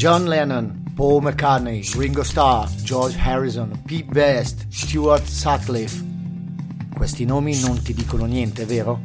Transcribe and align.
John 0.00 0.28
Lennon, 0.28 0.82
Paul 0.94 1.20
McCartney, 1.20 1.82
Ringo 1.94 2.22
Starr, 2.22 2.66
George 2.82 3.18
Harrison, 3.18 3.82
Pete 3.84 4.10
Best, 4.10 4.64
Stuart 4.70 5.26
Sutcliffe. 5.26 6.02
Questi 6.96 7.26
nomi 7.26 7.60
non 7.60 7.82
ti 7.82 7.92
dicono 7.92 8.24
niente, 8.24 8.64
vero? 8.64 8.98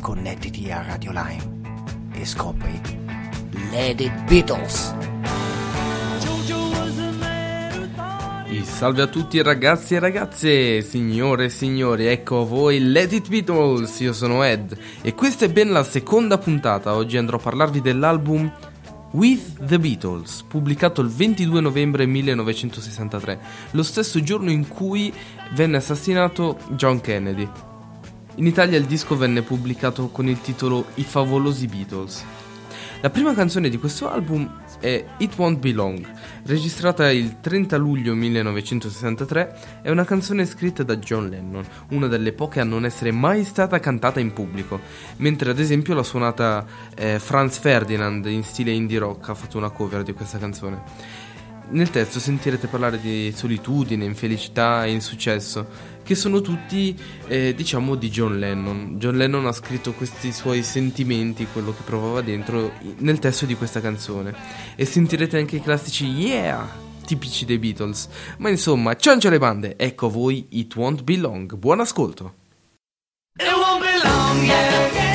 Connettiti 0.00 0.70
a 0.70 0.84
Radio 0.86 1.10
Line 1.10 2.12
e 2.12 2.24
scopri 2.24 2.80
Lady 3.72 4.08
Beatles. 4.28 4.94
Salve 8.62 9.02
a 9.02 9.06
tutti 9.08 9.42
ragazzi 9.42 9.96
e 9.96 9.98
ragazze, 9.98 10.82
signore 10.82 11.46
e 11.46 11.48
signori, 11.48 12.06
ecco 12.06 12.42
a 12.42 12.44
voi 12.44 12.78
Let 12.78 13.12
It 13.12 13.28
Beatles, 13.28 13.98
io 13.98 14.12
sono 14.12 14.44
Ed 14.44 14.78
e 15.02 15.14
questa 15.14 15.46
è 15.46 15.50
ben 15.50 15.72
la 15.72 15.82
seconda 15.82 16.38
puntata, 16.38 16.94
oggi 16.94 17.16
andrò 17.16 17.38
a 17.38 17.40
parlarvi 17.40 17.80
dell'album 17.80 18.50
With 19.12 19.64
the 19.66 19.80
Beatles, 19.80 20.44
pubblicato 20.46 21.00
il 21.00 21.08
22 21.08 21.60
novembre 21.60 22.06
1963, 22.06 23.40
lo 23.72 23.82
stesso 23.82 24.22
giorno 24.22 24.52
in 24.52 24.68
cui 24.68 25.12
venne 25.54 25.78
assassinato 25.78 26.56
John 26.76 27.00
Kennedy. 27.00 27.48
In 28.36 28.46
Italia 28.46 28.78
il 28.78 28.84
disco 28.84 29.16
venne 29.16 29.42
pubblicato 29.42 30.10
con 30.10 30.28
il 30.28 30.40
titolo 30.40 30.86
I 30.94 31.02
favolosi 31.02 31.66
Beatles. 31.66 32.24
La 33.00 33.10
prima 33.10 33.34
canzone 33.34 33.68
di 33.68 33.78
questo 33.78 34.08
album 34.08 34.48
è 34.80 35.04
It 35.18 35.36
Won't 35.36 35.58
Be 35.58 35.72
Long, 35.72 36.04
registrata 36.44 37.10
il 37.12 37.38
30 37.40 37.76
luglio 37.76 38.14
1963, 38.14 39.80
è 39.82 39.90
una 39.90 40.04
canzone 40.04 40.46
scritta 40.46 40.82
da 40.82 40.96
John 40.96 41.28
Lennon, 41.28 41.64
una 41.90 42.06
delle 42.08 42.32
poche 42.32 42.60
a 42.60 42.64
non 42.64 42.84
essere 42.84 43.12
mai 43.12 43.44
stata 43.44 43.78
cantata 43.78 44.18
in 44.18 44.32
pubblico, 44.32 44.80
mentre 45.16 45.50
ad 45.50 45.58
esempio 45.58 45.94
la 45.94 46.02
suonata 46.02 46.66
eh, 46.96 47.18
Franz 47.18 47.58
Ferdinand 47.58 48.24
in 48.26 48.42
stile 48.42 48.72
indie 48.72 48.98
rock 48.98 49.28
ha 49.28 49.34
fatto 49.34 49.58
una 49.58 49.70
cover 49.70 50.02
di 50.02 50.12
questa 50.12 50.38
canzone. 50.38 51.28
Nel 51.72 51.90
testo 51.90 52.18
sentirete 52.18 52.66
parlare 52.66 52.98
di 52.98 53.32
solitudine, 53.32 54.04
infelicità 54.04 54.84
e 54.84 54.90
insuccesso, 54.90 55.68
che 56.10 56.16
sono 56.16 56.40
tutti, 56.40 56.98
eh, 57.28 57.54
diciamo, 57.54 57.94
di 57.94 58.10
John 58.10 58.40
Lennon. 58.40 58.96
John 58.98 59.16
Lennon 59.16 59.46
ha 59.46 59.52
scritto 59.52 59.92
questi 59.92 60.32
suoi 60.32 60.64
sentimenti, 60.64 61.46
quello 61.52 61.72
che 61.72 61.82
provava 61.84 62.20
dentro, 62.20 62.72
nel 62.96 63.20
testo 63.20 63.46
di 63.46 63.54
questa 63.54 63.80
canzone. 63.80 64.34
E 64.74 64.84
sentirete 64.86 65.38
anche 65.38 65.54
i 65.54 65.62
classici 65.62 66.06
Yeah! 66.06 66.68
tipici 67.06 67.44
dei 67.44 67.58
Beatles. 67.58 68.08
Ma 68.38 68.48
insomma, 68.48 68.96
ciancio 68.96 69.28
le 69.28 69.38
bande, 69.38 69.76
ecco 69.76 70.06
a 70.06 70.10
voi 70.10 70.46
It 70.50 70.74
Won't 70.74 71.04
Be 71.04 71.16
Long. 71.16 71.54
Buon 71.54 71.78
ascolto! 71.78 72.34
It 73.38 73.46
won't 73.52 73.80
be 73.80 74.08
long, 74.08 74.42
yeah, 74.42 75.09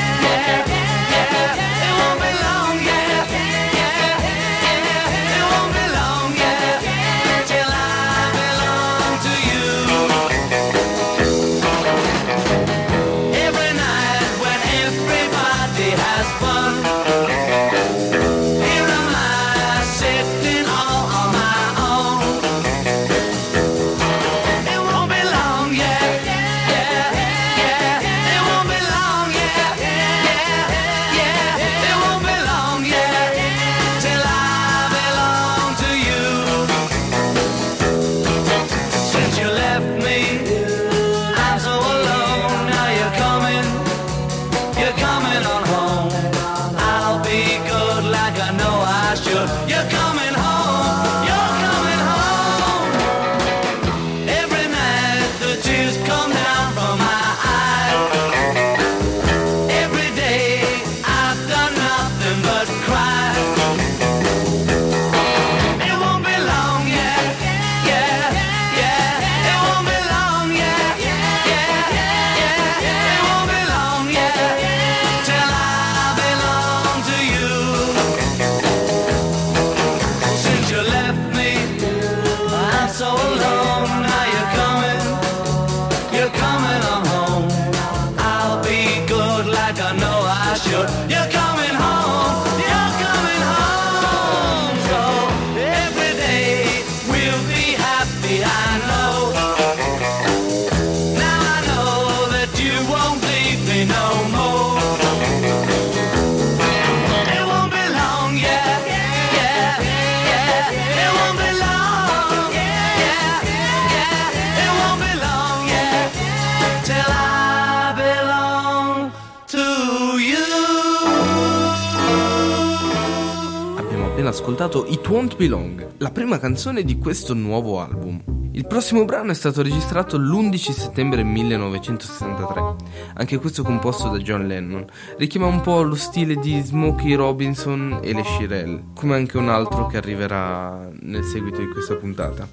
ascoltato 124.45 124.85
It 124.88 125.09
Won't 125.09 125.38
Be 125.38 125.47
Long, 125.47 125.94
la 125.97 126.11
prima 126.11 126.38
canzone 126.38 126.83
di 126.83 127.00
questo 127.00 127.33
nuovo 127.33 127.81
album. 127.81 128.22
Il 128.51 128.67
prossimo 128.67 129.03
brano 129.03 129.31
è 129.31 129.33
stato 129.33 129.63
registrato 129.63 130.19
l'11 130.19 130.56
settembre 130.69 131.23
1963, 131.23 132.75
anche 133.16 133.39
questo 133.39 133.63
composto 133.63 134.07
da 134.07 134.19
John 134.19 134.45
Lennon. 134.45 134.85
Richiama 135.17 135.47
un 135.47 135.61
po' 135.61 135.81
lo 135.81 135.95
stile 135.95 136.35
di 136.35 136.61
Smokey 136.61 137.16
Robinson 137.16 138.01
e 138.03 138.13
le 138.13 138.23
Shirelle, 138.23 138.83
come 138.94 139.16
anche 139.16 139.38
un 139.38 139.50
altro 139.50 139.88
che 139.88 139.97
arriverà 139.97 140.91
nel 141.00 141.23
seguito 141.23 141.62
di 141.62 141.67
questa 141.69 141.95
puntata. 141.95 142.47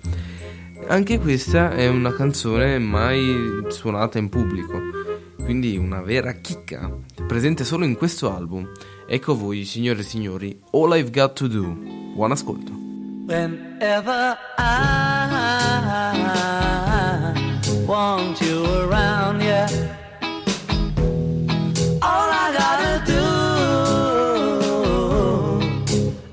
Anche 0.86 1.18
questa 1.18 1.72
è 1.72 1.88
una 1.88 2.14
canzone 2.14 2.78
mai 2.78 3.66
suonata 3.68 4.18
in 4.18 4.30
pubblico, 4.30 4.80
quindi 5.44 5.76
una 5.76 6.00
vera 6.00 6.32
chicca, 6.32 6.90
presente 7.26 7.64
solo 7.64 7.84
in 7.84 7.96
questo 7.96 8.34
album. 8.34 8.66
Ecco 9.06 9.36
voi, 9.36 9.64
signore 9.64 10.00
e 10.00 10.02
signori, 10.04 10.58
All 10.70 10.92
I've 10.96 11.10
Got 11.10 11.34
to 11.34 11.48
Do. 11.48 11.76
Buon 12.14 12.30
ascolto. 12.32 12.72
Whenever 13.26 14.38
I 14.58 14.82
want 17.86 18.40
you 18.40 18.64
around, 18.64 19.40
yeah. 19.42 19.68
All 22.00 22.30
I 22.30 22.52
gotta 22.56 23.02
do 23.06 23.22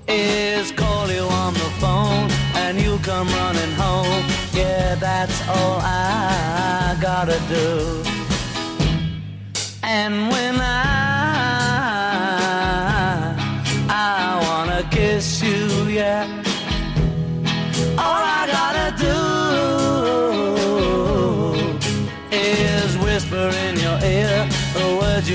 is 0.07 0.71
call 0.73 1.09
you 1.11 1.27
on 1.27 1.53
the 1.53 1.69
phone 1.79 2.29
and 2.55 2.79
you 2.79 2.97
come 3.03 3.27
running 3.29 3.73
home. 3.75 4.25
Yeah, 4.53 4.95
that's 4.95 5.41
all 5.47 5.79
I 5.81 6.97
gotta 7.01 7.39
do. 7.47 8.03
And 9.83 10.29
when 10.31 10.59
I 10.59 10.98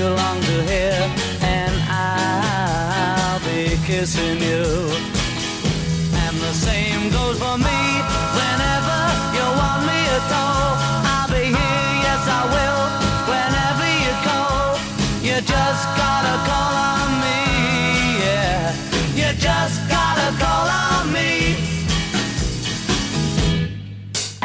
belong 0.05 0.39
to 0.41 0.57
here, 0.71 1.05
and 1.41 1.73
I'll 1.89 3.39
be 3.49 3.61
kissing 3.89 4.37
you. 4.49 4.65
And 6.21 6.35
the 6.47 6.53
same 6.67 7.09
goes 7.17 7.37
for 7.43 7.57
me 7.67 7.81
whenever 8.39 8.99
you 9.35 9.45
want 9.61 9.81
me 9.89 9.99
at 10.17 10.29
all. 10.43 10.69
I'll 11.13 11.29
be 11.37 11.43
here, 11.57 11.91
yes, 12.05 12.23
I 12.39 12.41
will, 12.55 12.83
whenever 13.33 13.87
you 14.05 14.13
call. 14.27 14.65
You 15.27 15.37
just 15.55 15.83
gotta 16.01 16.35
call 16.49 16.73
on 16.93 17.09
me, 17.25 17.41
yeah. 18.25 18.61
You 19.19 19.29
just 19.49 19.77
gotta 19.97 20.29
call 20.43 20.67
on 20.85 21.03
me. 21.17 21.31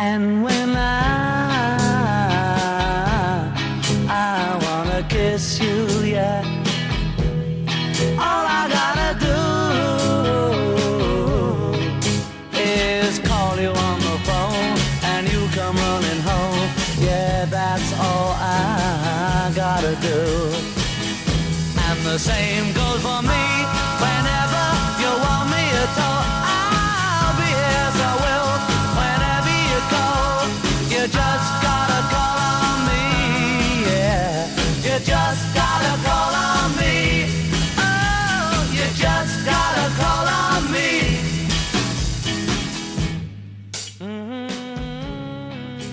And 0.09 0.43
when 0.45 0.50
same 22.21 22.69
goes 22.77 23.01
for 23.01 23.23
me. 23.25 23.45
Whenever 24.05 24.65
you 25.01 25.11
want 25.25 25.47
me 25.49 25.65
at 25.85 25.97
all, 26.05 26.25
I'll 26.53 27.33
be 27.41 27.49
so 27.97 28.05
I 28.05 28.15
will. 28.25 28.53
Whenever 29.01 29.55
you 29.73 29.81
call, 29.89 30.45
you 30.93 31.03
just 31.09 31.49
gotta 31.65 32.01
call 32.13 32.37
on 32.61 32.77
me, 32.89 33.05
yeah. 33.89 34.53
You 34.85 34.97
just 35.01 35.45
gotta 35.57 35.93
call 36.05 36.33
on 36.37 36.69
me. 36.77 37.25
Oh, 37.81 38.69
you 38.77 38.87
just 39.01 39.35
gotta 39.49 39.87
call 39.97 40.25
on 40.29 40.63
me. 40.77 40.91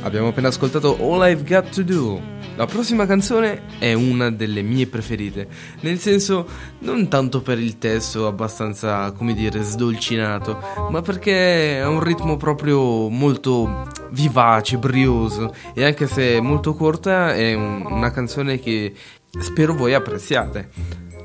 Abbiamo 0.04 0.28
appena 0.28 0.50
ascoltato 0.50 0.98
All 1.00 1.22
I've 1.22 1.44
Got 1.44 1.72
to 1.72 1.84
Do. 1.84 2.37
La 2.58 2.66
prossima 2.66 3.06
canzone 3.06 3.78
è 3.78 3.94
una 3.94 4.32
delle 4.32 4.64
mie 4.64 4.88
preferite, 4.88 5.48
nel 5.82 6.00
senso 6.00 6.48
non 6.80 7.08
tanto 7.08 7.44
per 7.44 7.60
il 7.60 7.78
testo 7.78 8.26
abbastanza, 8.26 9.12
come 9.12 9.36
dire, 9.36 9.62
sdolcinato, 9.62 10.58
ma 10.90 11.04
perché 11.04 11.80
ha 11.80 11.88
un 11.88 12.02
ritmo 12.02 12.36
proprio 12.36 13.10
molto 13.10 13.88
vivace, 14.10 14.80
brioso 14.80 15.54
e 15.76 15.86
anche 15.86 16.08
se 16.08 16.42
molto 16.42 16.74
corta 16.74 17.36
è 17.36 17.54
un- 17.54 17.86
una 17.86 18.10
canzone 18.10 18.60
che 18.60 18.92
spero 19.40 19.76
voi 19.76 19.94
apprezziate. 19.94 20.70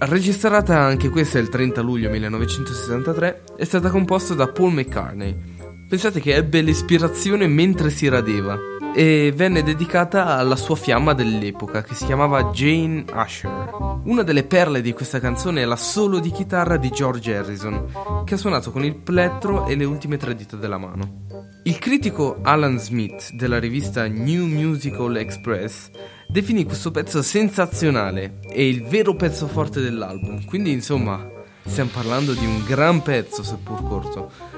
Registrata 0.00 0.81
anche 0.81 1.08
questa 1.08 1.38
il 1.38 1.49
30 1.49 1.81
luglio 1.81 2.11
1963, 2.11 3.44
è 3.56 3.64
stata 3.64 3.88
composta 3.88 4.34
da 4.34 4.49
Paul 4.49 4.75
McCartney. 4.75 5.52
Pensate 5.93 6.21
che 6.21 6.35
ebbe 6.35 6.62
l'ispirazione 6.62 7.47
mentre 7.47 7.91
si 7.91 8.09
radeva 8.09 8.59
e 8.94 9.31
venne 9.37 9.62
dedicata 9.62 10.39
alla 10.39 10.56
sua 10.56 10.75
fiamma 10.75 11.12
dell'epoca 11.12 11.83
che 11.83 11.94
si 11.94 12.06
chiamava 12.06 12.44
Jane 12.44 13.05
Asher. 13.11 14.00
Una 14.05 14.23
delle 14.23 14.44
perle 14.44 14.81
di 14.81 14.94
questa 14.94 15.21
canzone 15.21 15.61
è 15.61 15.65
la 15.67 15.77
solo 15.77 16.19
di 16.19 16.31
chitarra 16.31 16.79
di 16.79 16.89
George 16.89 17.37
Harrison, 17.37 18.25
che 18.25 18.33
ha 18.33 18.39
suonato 18.39 18.71
con 18.71 18.87
il 18.87 18.97
plettro 18.97 19.67
e 19.67 19.77
le 19.77 19.85
ultime 19.85 20.17
tre 20.17 20.35
dita 20.35 20.56
della 20.56 20.79
mano. 20.79 21.27
Il 21.65 21.79
critico 21.79 22.39
Alan 22.41 22.79
Smith 22.79 23.31
della 23.35 23.59
rivista 23.59 24.09
New 24.09 24.47
Musical 24.47 25.15
Express 25.19 25.91
definì 26.27 26.65
questo 26.65 26.91
pezzo 26.91 27.21
sensazionale 27.21 28.39
e 28.49 28.67
il 28.67 28.83
vero 28.85 29.15
pezzo 29.15 29.47
forte 29.47 29.83
dell'album, 29.83 30.43
quindi 30.47 30.73
insomma 30.73 31.23
stiamo 31.67 31.91
parlando 31.93 32.33
di 32.33 32.47
un 32.47 32.65
gran 32.65 33.03
pezzo 33.03 33.43
seppur 33.43 33.87
corto. 33.87 34.52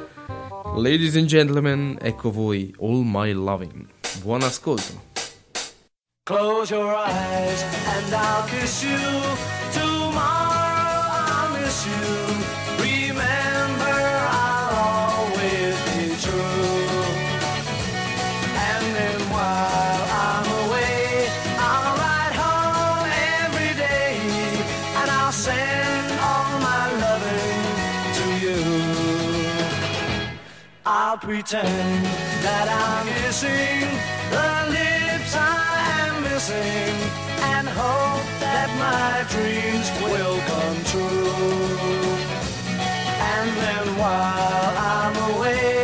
Ladies 0.76 1.14
and 1.14 1.28
gentlemen, 1.28 1.98
ecco 2.02 2.30
voi 2.30 2.72
All 2.78 3.04
My 3.04 3.32
Loving. 3.32 3.88
Buon 4.22 4.42
ascolto. 4.42 5.00
Close 6.24 6.74
your 6.74 6.92
eyes 6.92 7.62
and 7.62 8.12
I'll 8.12 8.48
kiss 8.48 8.82
you. 8.82 8.98
Tomorrow 9.72 11.00
I'll 11.12 11.60
miss 11.60 11.86
you. 11.86 12.63
I'll 31.14 31.20
pretend 31.20 32.04
that 32.42 32.66
I'm 32.66 33.06
kissing 33.22 33.86
the 34.34 34.50
lips 34.74 35.32
I 35.36 36.10
am 36.10 36.14
missing 36.24 36.94
and 37.54 37.68
hope 37.68 38.26
that 38.42 38.68
my 38.82 39.22
dreams 39.30 39.86
will 40.02 40.38
come 40.50 40.78
true. 40.90 41.30
And 43.30 43.48
then 43.62 43.86
while 43.96 44.74
I'm 44.76 45.14
away, 45.36 45.83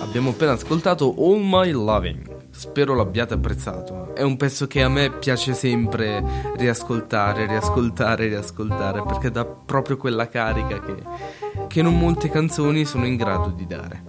Abbiamo 0.00 0.30
appena 0.30 0.52
ascoltato 0.52 1.14
All 1.18 1.40
My 1.40 1.70
Loving. 1.70 2.48
Spero 2.50 2.94
l'abbiate 2.94 3.34
apprezzato. 3.34 4.14
È 4.14 4.22
un 4.22 4.36
pezzo 4.36 4.66
che 4.66 4.82
a 4.82 4.88
me 4.88 5.10
piace 5.12 5.54
sempre 5.54 6.52
riascoltare, 6.56 7.46
riascoltare, 7.46 8.26
riascoltare, 8.26 9.02
perché 9.02 9.30
dà 9.30 9.44
proprio 9.44 9.96
quella 9.96 10.28
carica 10.28 10.80
che, 10.80 10.96
che 11.68 11.82
non 11.82 11.98
molte 11.98 12.28
canzoni 12.28 12.84
sono 12.84 13.06
in 13.06 13.16
grado 13.16 13.50
di 13.50 13.66
dare. 13.66 14.02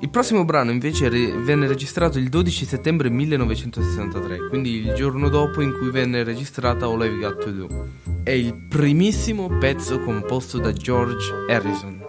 Il 0.00 0.10
prossimo 0.10 0.44
brano 0.44 0.72
invece 0.72 1.08
re- 1.08 1.32
venne 1.36 1.68
registrato 1.68 2.18
il 2.18 2.28
12 2.28 2.64
settembre 2.64 3.08
1963, 3.08 4.48
quindi 4.48 4.84
il 4.84 4.94
giorno 4.94 5.28
dopo 5.28 5.60
in 5.60 5.72
cui 5.78 5.90
venne 5.90 6.24
registrata 6.24 6.86
All 6.86 7.00
I've 7.02 7.18
Got 7.18 7.44
to 7.44 7.50
Do. 7.50 7.88
È 8.24 8.30
il 8.30 8.66
primissimo 8.68 9.46
pezzo 9.58 10.00
composto 10.00 10.58
da 10.58 10.72
George 10.72 11.30
Harrison. 11.48 12.01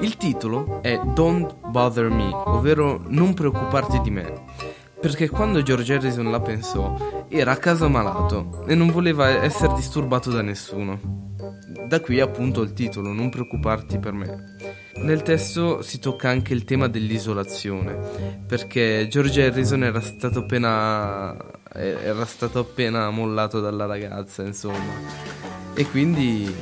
Il 0.00 0.16
titolo 0.16 0.80
è 0.80 1.00
Don't 1.12 1.56
Bother 1.70 2.08
Me, 2.08 2.30
ovvero 2.32 3.02
Non 3.08 3.34
preoccuparti 3.34 4.00
di 4.00 4.10
me, 4.10 4.44
perché 5.00 5.28
quando 5.28 5.62
George 5.62 5.94
Harrison 5.94 6.30
la 6.30 6.40
pensò 6.40 7.26
era 7.28 7.52
a 7.52 7.56
casa 7.56 7.88
malato 7.88 8.64
e 8.66 8.76
non 8.76 8.90
voleva 8.90 9.28
essere 9.28 9.74
disturbato 9.74 10.30
da 10.30 10.40
nessuno. 10.40 11.00
Da 11.88 12.00
qui 12.00 12.20
appunto 12.20 12.62
il 12.62 12.74
titolo, 12.74 13.12
Non 13.12 13.28
preoccuparti 13.28 13.98
per 13.98 14.12
me. 14.12 14.44
Nel 14.98 15.22
testo 15.22 15.82
si 15.82 15.98
tocca 15.98 16.28
anche 16.28 16.52
il 16.52 16.64
tema 16.64 16.86
dell'isolazione, 16.86 17.98
perché 18.46 19.08
George 19.08 19.46
Harrison 19.46 19.82
era 19.82 20.00
stato 20.00 20.40
appena 20.40 21.36
era 21.72 22.24
stato 22.24 22.60
appena 22.60 23.10
mollato 23.10 23.60
dalla 23.60 23.86
ragazza, 23.86 24.42
insomma. 24.42 24.78
E 25.74 25.86
quindi 25.88 26.52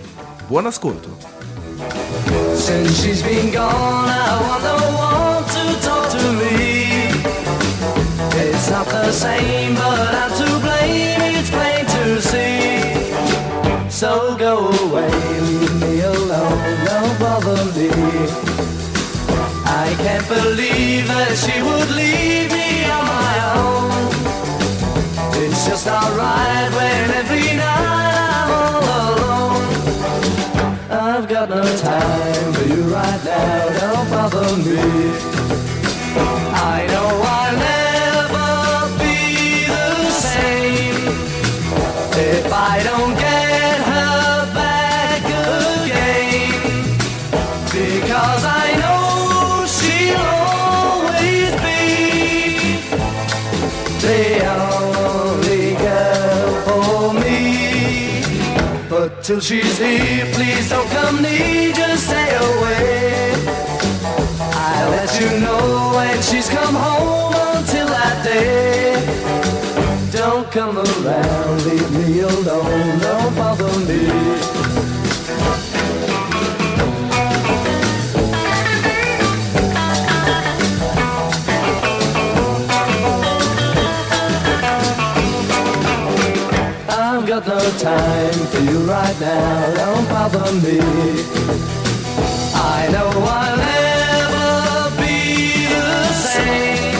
buon 0.46 0.66
ascolto. 0.66 1.35
Since 1.76 3.02
she's 3.02 3.22
been 3.22 3.52
gone, 3.52 4.08
I 4.08 4.40
want 4.40 4.62
no 4.64 4.76
one 4.96 5.44
to 5.56 5.64
talk 5.84 6.10
to 6.10 6.22
me. 6.40 7.12
It's 8.40 8.70
not 8.70 8.86
the 8.86 9.12
same, 9.12 9.74
but 9.74 10.14
I'm 10.14 10.30
to 10.40 10.58
blame. 10.64 11.20
It's 11.36 11.50
plain 11.50 11.84
to 11.84 12.22
see. 12.22 13.90
So 13.90 14.36
go 14.38 14.68
away, 14.68 15.10
leave 15.40 15.74
me 15.82 16.00
alone, 16.00 16.84
don't 16.86 17.18
bother 17.20 17.62
me. 17.76 17.90
I 19.66 19.94
can't 19.98 20.26
believe 20.28 21.06
that 21.08 21.36
she 21.36 21.60
would 21.60 21.90
leave 21.90 22.50
me 22.52 22.84
on 22.96 23.04
my 23.04 23.36
own. 23.54 24.00
It's 25.44 25.66
just 25.66 25.84
not 25.86 26.08
right 26.16 26.70
when 26.72 27.10
every 27.10 27.54
night 27.54 27.85
time 31.86 32.52
for 32.52 32.64
you 32.64 32.82
right 32.92 33.24
now, 33.24 33.78
don't 33.78 34.10
bother 34.10 34.56
me. 34.56 35.35
Till 59.26 59.40
she's 59.40 59.76
here, 59.78 60.24
please 60.34 60.70
don't 60.70 60.88
come 60.90 61.20
near, 61.20 61.72
just 61.72 62.06
stay 62.06 62.30
away. 62.36 63.34
I'll 64.54 64.90
let 64.90 65.20
you 65.20 65.40
know 65.40 65.94
when 65.96 66.22
she's 66.22 66.48
come 66.48 66.76
home 66.76 67.34
until 67.56 67.88
that 67.88 68.22
day. 68.22 68.94
Don't 70.12 70.48
come 70.52 70.78
around, 70.78 71.64
leave 71.64 71.90
me 71.90 72.20
alone, 72.20 72.98
don't 73.00 73.34
bother 73.34 73.78
me. 73.88 74.85
Time 87.86 88.40
for 88.50 88.62
you 88.68 88.78
right 88.80 89.16
now, 89.20 89.74
don't 89.80 90.08
bother 90.08 90.52
me. 90.64 90.78
I 92.78 92.88
know 92.92 93.10
I'll 93.38 93.56
never 93.74 94.50
be 95.00 95.18
the 95.74 95.92
same 96.34 96.96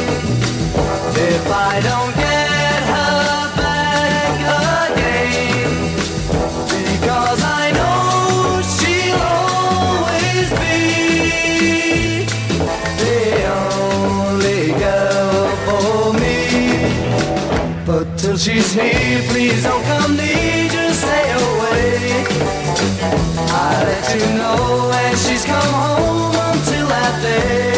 if 1.31 1.45
I 1.51 1.75
don't 1.89 2.13
get 2.25 2.81
her 2.95 3.27
back 3.61 4.39
again. 4.93 5.71
Because 6.79 7.41
I 7.63 7.65
know 7.79 8.63
she'll 8.75 9.25
always 9.43 10.49
be 10.63 10.79
the 13.03 13.21
only 13.59 14.63
girl 14.85 15.47
for 15.67 16.13
me. 16.23 16.39
But 17.89 18.07
till 18.21 18.37
she's 18.37 18.71
here, 18.73 19.21
please 19.31 19.65
don't 19.65 19.85
come 19.85 19.96
You 24.15 24.27
know 24.39 24.89
when 24.89 25.17
she's 25.17 25.45
come 25.45 25.73
home 25.75 26.35
until 26.53 26.87
that 26.87 27.15
day. 27.23 27.75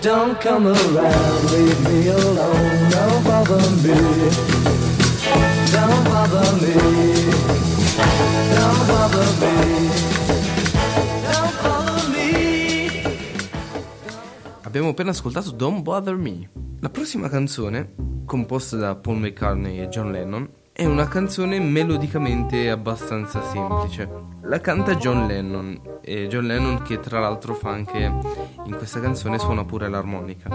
Don't 0.00 0.40
come 0.40 0.66
around, 0.66 1.50
leave 1.52 1.80
me 1.88 2.08
alone. 2.08 2.90
Don't 2.90 3.22
bother 3.24 3.60
me. 3.84 3.94
Don't 5.70 6.04
bother 6.04 6.48
me. 6.62 6.74
Don't 8.56 8.86
bother 8.88 9.28
me. 9.38 9.56
Abbiamo 14.62 14.88
appena 14.90 15.10
ascoltato 15.10 15.50
Don't 15.52 15.82
Bother 15.82 16.16
Me. 16.16 16.48
La 16.80 16.88
prossima 16.88 17.28
canzone, 17.28 17.94
composta 18.24 18.76
da 18.76 18.94
Paul 18.96 19.18
McCartney 19.18 19.80
e 19.80 19.88
John 19.88 20.10
Lennon, 20.10 20.48
è 20.76 20.84
una 20.84 21.08
canzone 21.08 21.58
melodicamente 21.58 22.68
abbastanza 22.68 23.42
semplice. 23.50 24.06
La 24.42 24.60
canta 24.60 24.94
John 24.96 25.26
Lennon, 25.26 25.80
e 26.02 26.28
John 26.28 26.44
Lennon 26.44 26.82
che 26.82 27.00
tra 27.00 27.18
l'altro 27.18 27.54
fa 27.54 27.70
anche 27.70 28.00
in 28.02 28.76
questa 28.76 29.00
canzone 29.00 29.38
suona 29.38 29.64
pure 29.64 29.88
l'armonica. 29.88 30.50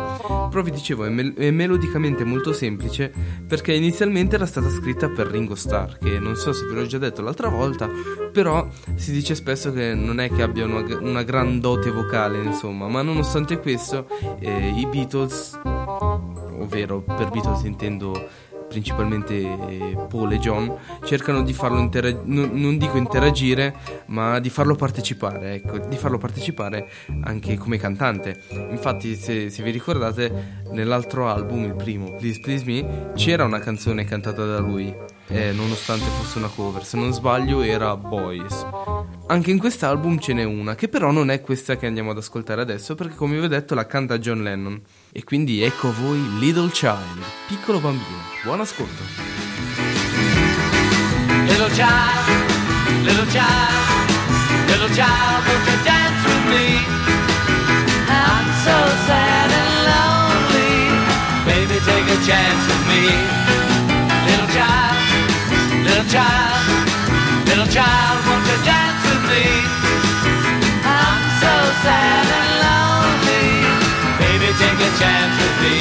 Però 0.48 0.62
vi 0.62 0.70
dicevo, 0.70 1.06
è, 1.06 1.10
mel- 1.10 1.34
è 1.34 1.50
melodicamente 1.50 2.24
molto 2.24 2.54
semplice 2.54 3.12
perché 3.48 3.74
inizialmente 3.74 4.36
era 4.36 4.46
stata 4.46 4.70
scritta 4.70 5.10
per 5.10 5.26
Ringo 5.26 5.56
Starr, 5.56 5.98
che 5.98 6.20
non 6.20 6.36
so 6.36 6.54
se 6.54 6.68
ve 6.68 6.76
l'ho 6.76 6.86
già 6.86 7.00
detto 7.00 7.24
l'altra 7.24 7.50
volta, 7.50 7.90
però 8.32 8.68
si 8.94 9.12
dice 9.12 9.34
spesso 9.34 9.74
che 9.74 9.96
non 9.96 10.20
è 10.20 10.30
che 10.30 10.44
abbia 10.44 10.66
una, 10.66 10.86
una 11.00 11.24
gran 11.24 11.60
dote 11.60 11.90
vocale, 11.90 12.44
insomma, 12.44 12.88
ma 12.88 13.02
nonostante 13.02 13.60
questo 13.60 14.08
eh, 14.40 14.68
i 14.76 14.86
Beatles 14.86 15.60
ovvero 16.62 17.02
per 17.02 17.30
Beatles 17.30 17.64
intendo 17.64 18.30
principalmente 18.72 19.36
eh, 19.36 19.98
Paul 20.08 20.32
e 20.32 20.40
John, 20.40 20.74
cercano 21.04 21.44
di 21.44 21.52
farlo 21.52 21.78
intera- 21.78 22.22
non, 22.24 22.52
non 22.54 22.78
dico 22.78 22.96
interagire, 22.96 23.76
ma 24.08 24.40
di 24.40 24.50
farlo 24.50 24.76
partecipare, 24.76 25.56
ecco, 25.56 25.78
di 25.78 25.98
farlo 25.98 26.18
partecipare 26.18 26.90
anche 27.24 27.58
come 27.58 27.78
cantante. 27.78 28.42
Infatti, 28.70 29.16
se, 29.16 29.50
se 29.50 29.62
vi 29.62 29.72
ricordate, 29.72 30.64
nell'altro 30.72 31.28
album, 31.28 31.66
il 31.66 31.76
primo, 31.76 32.16
Please 32.16 32.40
Please 32.40 32.64
Me, 32.66 33.12
c'era 33.16 33.44
una 33.44 33.60
canzone 33.60 34.06
cantata 34.06 34.46
da 34.46 34.60
lui, 34.60 34.96
eh, 35.28 35.52
nonostante 35.52 36.06
fosse 36.06 36.38
una 36.38 36.48
cover. 36.48 36.86
Se 36.86 36.98
non 36.98 37.12
sbaglio, 37.12 37.62
era 37.62 37.98
Boys. 37.98 38.66
Anche 39.28 39.52
in 39.52 39.60
quest'album 39.60 40.18
ce 40.18 40.34
n'è 40.34 40.44
una, 40.44 40.76
che 40.76 40.88
però 40.88 41.12
non 41.12 41.30
è 41.30 41.42
questa 41.42 41.76
che 41.76 41.88
andiamo 41.88 42.12
ad 42.12 42.18
ascoltare 42.18 42.62
adesso, 42.62 42.96
perché 42.96 43.16
come 43.16 43.38
vi 43.38 43.46
ho 43.46 43.50
detto 43.50 43.76
la 43.76 43.86
canta 43.86 44.18
John 44.18 44.44
Lennon. 44.44 44.82
E 45.14 45.26
quindi 45.26 45.62
ecco 45.62 45.90
a 45.90 45.92
voi 45.92 46.40
Little 46.40 46.72
Child, 46.72 47.22
piccolo 47.48 47.80
bambino. 47.80 48.24
Buon 48.44 48.62
ascolto. 48.62 49.04
Little 51.48 51.70
child, 51.76 53.04
little 53.04 53.28
child, 53.30 54.08
little 54.68 54.90
child, 54.96 55.46
won't 55.48 55.68
you 55.68 55.84
dance 55.84 56.24
with 56.24 56.46
me? 56.48 56.80
I'm 58.08 58.48
so 58.64 58.78
sad 59.06 59.52
and 59.52 59.74
lonely. 59.84 60.80
Baby, 61.44 61.78
take 61.84 62.08
a 62.08 62.20
chance 62.24 62.64
with 62.72 62.88
me. 62.88 63.12
Little 64.28 64.48
child, 64.56 64.96
little 65.84 66.08
child, 66.08 66.88
little 67.48 67.68
child, 67.68 68.18
won't 68.28 68.48
you 68.48 68.64
dance 68.64 69.04
with 69.12 69.24
me? 69.28 69.44
I'm 70.86 71.22
so 71.42 71.54
sad 71.84 72.51
chance 75.02 75.36
with 75.42 75.58
me. 75.66 75.78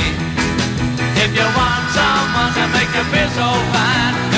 If 1.20 1.30
you 1.36 1.46
want 1.60 1.84
someone 1.92 2.52
to 2.56 2.64
make 2.72 2.90
you 2.96 3.04
feel 3.12 3.30
so 3.36 3.48
fine, 3.72 4.29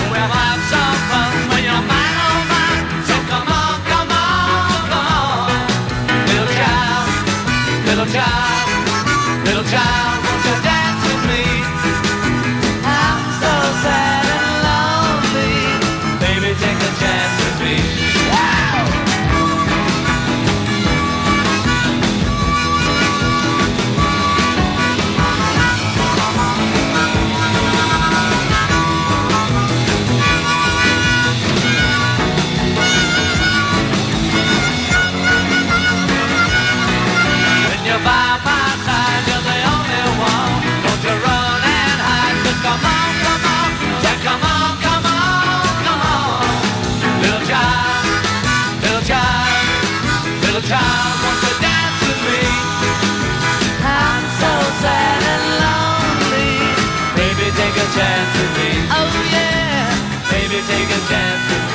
chance 57.94 58.32
with 58.38 58.52
me. 58.56 58.70
Oh 58.88 59.12
yeah. 59.32 59.92
Baby, 60.30 60.58
take 60.64 60.88
a 60.88 61.00
chance 61.08 61.44
with 61.50 61.66
me. 61.66 61.71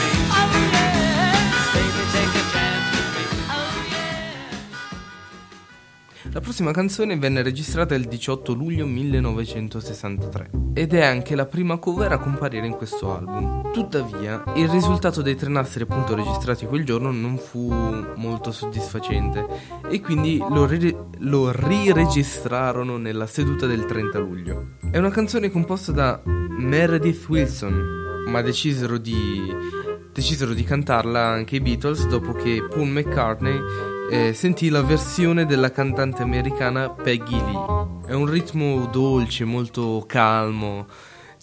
La 6.37 6.43
prossima 6.43 6.69
canzone 6.69 7.17
venne 7.17 7.41
registrata 7.41 7.95
il 7.95 8.05
18 8.05 8.53
luglio 8.53 8.85
1963 8.85 10.51
ed 10.75 10.93
è 10.93 11.03
anche 11.03 11.33
la 11.35 11.47
prima 11.47 11.79
cover 11.79 12.11
a 12.11 12.19
comparire 12.19 12.67
in 12.67 12.73
questo 12.73 13.11
album. 13.11 13.71
Tuttavia, 13.71 14.43
il 14.55 14.69
risultato 14.69 15.23
dei 15.23 15.35
tre 15.35 15.49
nastri 15.49 15.81
appunto 15.81 16.13
registrati 16.13 16.67
quel 16.67 16.85
giorno 16.85 17.09
non 17.09 17.39
fu 17.39 17.73
molto 18.17 18.51
soddisfacente 18.51 19.47
e 19.89 19.99
quindi 19.99 20.37
lo, 20.37 20.67
ri- 20.67 20.95
lo 21.21 21.49
riregistrarono 21.51 22.97
nella 22.97 23.25
seduta 23.25 23.65
del 23.65 23.85
30 23.85 24.19
luglio. 24.19 24.67
È 24.91 24.99
una 24.99 25.09
canzone 25.09 25.49
composta 25.49 25.91
da 25.91 26.21
Meredith 26.23 27.27
Wilson, 27.29 28.25
ma 28.27 28.43
decisero 28.43 28.99
di 28.99 29.55
decisero 30.13 30.53
di 30.53 30.63
cantarla 30.63 31.19
anche 31.19 31.55
i 31.55 31.61
Beatles 31.61 32.07
dopo 32.07 32.33
che 32.33 32.63
Paul 32.67 32.89
McCartney 32.89 33.59
eh, 34.09 34.33
sentì 34.33 34.69
la 34.69 34.81
versione 34.81 35.45
della 35.45 35.71
cantante 35.71 36.21
americana 36.21 36.89
Peggy 36.89 37.35
Lee. 37.35 37.87
È 38.07 38.13
un 38.13 38.25
ritmo 38.25 38.85
dolce, 38.87 39.43
molto 39.43 40.03
calmo 40.07 40.87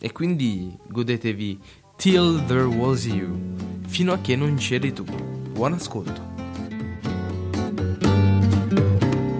e 0.00 0.12
quindi 0.12 0.76
godetevi 0.88 1.60
Till 1.96 2.44
There 2.46 2.64
Was 2.64 3.06
You, 3.06 3.38
fino 3.86 4.12
a 4.12 4.18
che 4.18 4.34
non 4.36 4.54
c'eri 4.56 4.92
tu. 4.92 5.04
Buon 5.04 5.74
ascolto. 5.74 6.32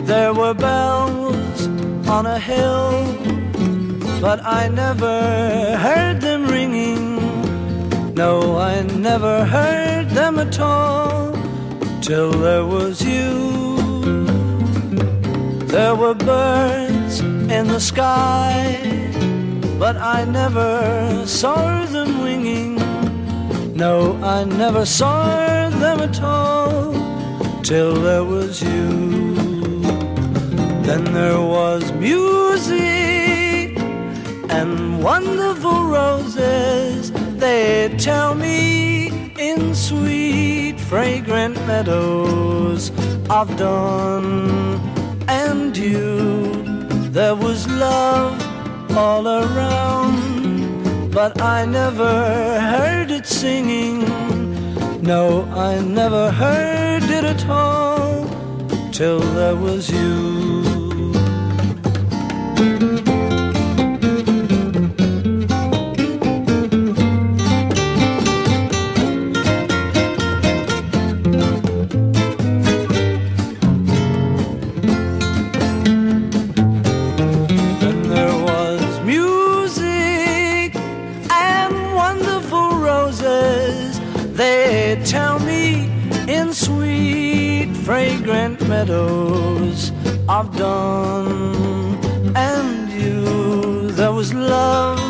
There 0.05 0.33
were 0.33 0.55
bells 0.55 1.67
on 2.07 2.27
a 2.27 2.39
hill 2.39 3.33
but 4.21 4.41
I 4.45 4.69
never 4.69 5.77
heard 5.79 6.21
them 6.21 6.47
ringing. 6.47 7.15
No, 8.15 8.59
I 8.59 8.83
never 8.83 9.45
heard 9.45 10.11
them 10.11 10.39
at 10.39 10.59
all 10.61 11.34
till 12.05 12.33
there 12.33 12.67
was 12.67 13.03
you. 13.03 13.33
There 15.75 15.95
were 15.95 16.13
birds 16.13 17.21
in 17.21 17.67
the 17.67 17.81
sky, 17.81 18.79
but 19.79 19.97
I 19.97 20.27
never 20.27 21.27
saw 21.27 21.87
them 21.87 22.21
winging. 22.23 22.75
No, 23.75 24.19
I 24.23 24.45
never 24.45 24.85
saw 24.85 25.71
them 25.71 26.01
at 26.01 26.23
all 26.23 26.93
till 27.63 27.95
there 27.95 28.25
was 28.25 28.63
you. 28.63 29.81
Then 30.87 31.05
there 31.19 31.41
was 31.41 31.91
music 31.93 33.79
and 34.51 35.03
wonderful 35.03 35.85
roses. 35.85 37.13
They 37.45 37.95
tell 37.97 38.35
me 38.35 39.09
in 39.39 39.75
sweet, 39.75 40.44
fragrant 40.95 41.57
meadows 41.67 42.93
of 43.29 43.47
dawn 43.57 44.27
and 45.27 45.75
dew. 45.75 46.63
There 47.11 47.35
was 47.35 47.67
love 47.67 48.37
all 48.97 49.27
around, 49.27 51.11
but 51.11 51.43
I 51.43 51.65
never 51.65 52.15
heard 52.61 53.11
it 53.11 53.27
singing. 53.27 53.99
No, 55.03 55.43
I 55.69 55.81
never 55.81 56.31
heard 56.31 57.03
it 57.19 57.25
at 57.25 57.45
all 57.49 58.29
till 58.93 59.19
there 59.19 59.57
was 59.57 59.91
you. 59.91 60.74
Meadows 88.85 89.93
of 90.29 90.55
dawn 90.59 91.97
and 92.37 92.91
you. 92.93 93.91
There 93.93 94.13
was 94.13 94.35
love 94.35 95.01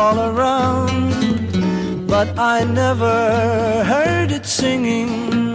all 0.00 0.18
around, 0.18 2.08
but 2.08 2.36
I 2.36 2.64
never 2.64 3.84
heard 3.84 4.32
it 4.32 4.46
singing. 4.46 5.52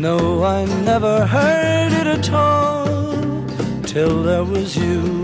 No, 0.00 0.42
I 0.42 0.64
never 0.90 1.26
heard 1.26 1.92
it 1.92 2.06
at 2.06 2.32
all 2.32 3.44
till 3.82 4.22
there 4.22 4.44
was 4.44 4.74
you. 4.74 5.23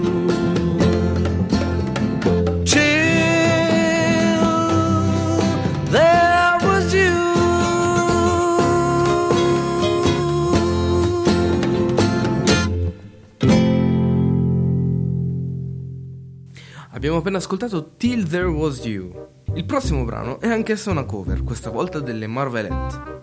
Abbiamo 17.00 17.16
appena 17.16 17.38
ascoltato 17.38 17.92
Till 17.96 18.28
There 18.28 18.44
Was 18.44 18.84
You. 18.84 19.28
Il 19.54 19.64
prossimo 19.64 20.04
brano 20.04 20.38
è 20.38 20.48
anch'esso 20.48 20.90
una 20.90 21.04
cover, 21.04 21.42
questa 21.42 21.70
volta 21.70 21.98
delle 21.98 22.26
Marvelette. 22.26 23.22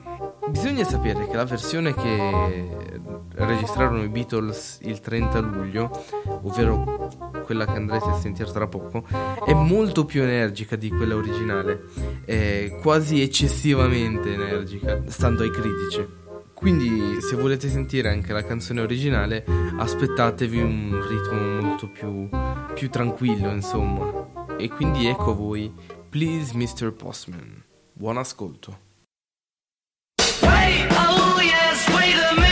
Bisogna 0.50 0.84
sapere 0.84 1.28
che 1.28 1.36
la 1.36 1.46
versione 1.46 1.94
che 1.94 2.98
registrarono 3.36 4.02
i 4.02 4.10
Beatles 4.10 4.80
il 4.82 5.00
30 5.00 5.40
luglio, 5.42 5.92
ovvero 6.42 7.08
quella 7.46 7.66
che 7.66 7.78
andrete 7.78 8.10
a 8.10 8.16
sentire 8.16 8.52
tra 8.52 8.66
poco, 8.66 9.04
è 9.46 9.54
molto 9.54 10.06
più 10.06 10.24
energica 10.24 10.76
di 10.76 10.90
quella 10.90 11.13
originale, 11.13 11.84
è 12.26 12.80
quasi 12.82 13.22
eccessivamente 13.22 14.34
energica, 14.34 15.04
stando 15.06 15.44
ai 15.44 15.52
critici. 15.52 16.26
Quindi 16.58 17.22
se 17.22 17.36
volete 17.36 17.70
sentire 17.70 18.10
anche 18.10 18.34
la 18.34 18.43
canzone 18.43 18.82
originale, 18.82 19.46
aspettatevi 19.78 20.60
un 20.60 21.08
ritmo 21.08 21.62
molto 21.62 21.88
più, 21.88 22.28
più 22.74 22.89
tranquillo, 22.89 23.52
insomma. 23.52 24.56
E 24.58 24.67
quindi 24.67 25.06
ecco 25.06 25.30
a 25.30 25.36
voi, 25.36 25.72
Please 26.10 26.58
Mr. 26.58 26.93
Postman. 26.93 27.63
Buon 27.93 28.17
ascolto. 28.17 28.80
Wait, 30.41 30.91
oh 30.93 31.39
yes, 31.41 31.88
wait 31.89 32.15
a 32.15 32.34
minute, 32.34 32.47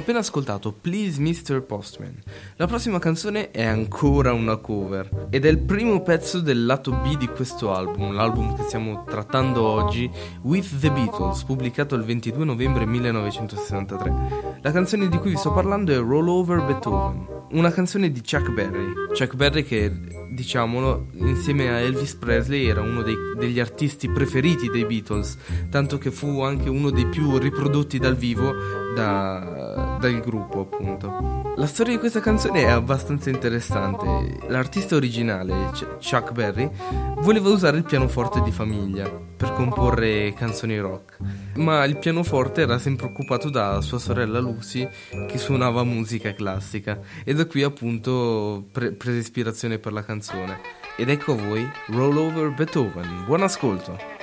appena 0.00 0.18
ascoltato 0.18 0.72
Please 0.72 1.20
Mr. 1.20 1.62
Postman. 1.62 2.14
La 2.56 2.66
prossima 2.66 2.98
canzone 2.98 3.50
è 3.50 3.64
ancora 3.64 4.32
una 4.32 4.56
cover 4.56 5.28
ed 5.30 5.44
è 5.44 5.48
il 5.48 5.58
primo 5.58 6.02
pezzo 6.02 6.40
del 6.40 6.66
lato 6.66 6.90
B 6.92 7.16
di 7.16 7.28
questo 7.28 7.72
album, 7.72 8.12
l'album 8.12 8.56
che 8.56 8.64
stiamo 8.64 9.04
trattando 9.04 9.62
oggi, 9.62 10.10
With 10.42 10.78
the 10.80 10.90
Beatles, 10.90 11.44
pubblicato 11.44 11.94
il 11.94 12.04
22 12.04 12.44
novembre 12.44 12.86
1963. 12.86 14.58
La 14.62 14.72
canzone 14.72 15.08
di 15.08 15.18
cui 15.18 15.30
vi 15.30 15.36
sto 15.36 15.52
parlando 15.52 15.92
è 15.92 15.98
Roll 15.98 16.28
Over 16.28 16.64
Beethoven, 16.64 17.26
una 17.52 17.70
canzone 17.70 18.10
di 18.10 18.20
Chuck 18.20 18.50
Berry. 18.52 18.92
Chuck 19.08 19.34
Berry 19.34 19.64
che, 19.64 19.92
diciamolo, 20.30 21.08
insieme 21.14 21.68
a 21.68 21.78
Elvis 21.78 22.14
Presley 22.14 22.66
era 22.66 22.80
uno 22.80 23.02
dei, 23.02 23.16
degli 23.38 23.60
artisti 23.60 24.08
preferiti 24.08 24.68
dei 24.68 24.84
Beatles, 24.84 25.36
tanto 25.68 25.98
che 25.98 26.10
fu 26.10 26.42
anche 26.42 26.68
uno 26.68 26.90
dei 26.90 27.06
più 27.06 27.36
riprodotti 27.38 27.98
dal 27.98 28.16
vivo 28.16 28.54
da, 28.94 29.98
dal 30.00 30.20
gruppo 30.20 30.60
appunto. 30.60 31.52
La 31.56 31.66
storia 31.66 31.94
di 31.94 31.98
questa 31.98 32.20
canzone 32.20 32.62
è 32.62 32.68
abbastanza 32.68 33.30
interessante. 33.30 34.38
L'artista 34.48 34.96
originale, 34.96 35.70
Chuck 36.00 36.32
Berry, 36.32 36.70
voleva 37.18 37.48
usare 37.50 37.76
il 37.76 37.84
pianoforte 37.84 38.40
di 38.42 38.50
famiglia 38.50 39.08
per 39.36 39.52
comporre 39.54 40.32
canzoni 40.34 40.78
rock, 40.78 41.16
ma 41.56 41.84
il 41.84 41.98
pianoforte 41.98 42.62
era 42.62 42.78
sempre 42.78 43.06
occupato 43.06 43.48
da 43.48 43.80
sua 43.80 43.98
sorella 43.98 44.38
Lucy 44.38 44.88
che 45.26 45.38
suonava 45.38 45.82
musica 45.82 46.34
classica 46.34 46.98
e 47.24 47.34
da 47.34 47.46
qui 47.46 47.62
appunto 47.62 48.66
pre- 48.70 48.92
prese 48.92 49.18
ispirazione 49.18 49.78
per 49.78 49.92
la 49.92 50.04
canzone. 50.04 50.60
Ed 50.96 51.08
ecco 51.08 51.32
a 51.32 51.36
voi 51.36 51.66
Roll 51.86 52.16
Over 52.16 52.52
Beethoven. 52.52 53.24
Buon 53.24 53.42
ascolto! 53.42 54.19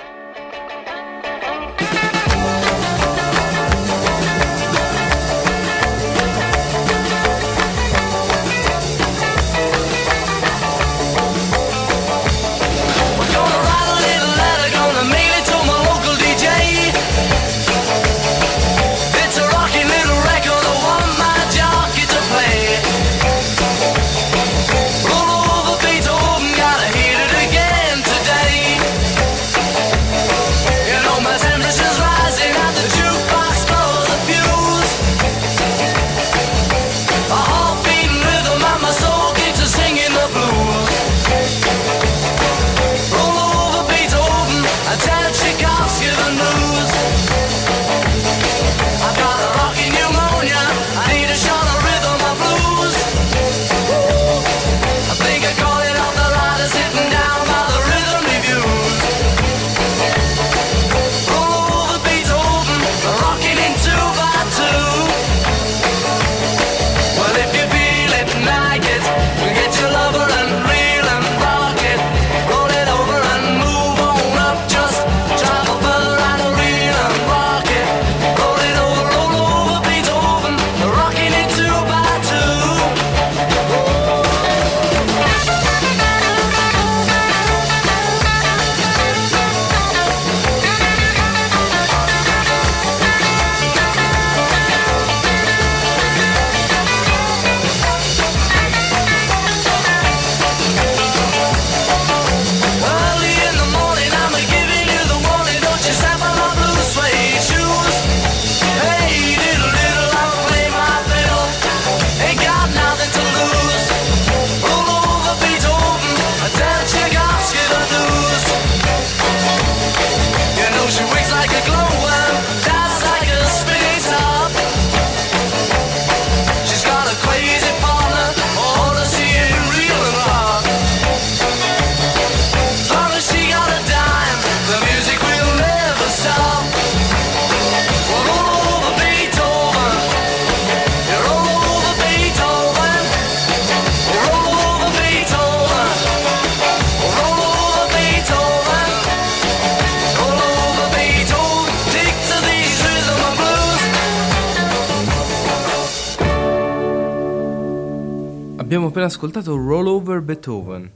Appena 158.97 159.13
ascoltato 159.13 159.55
Roll 159.55 159.85
Over 159.85 160.21
Beethoven. 160.21 160.91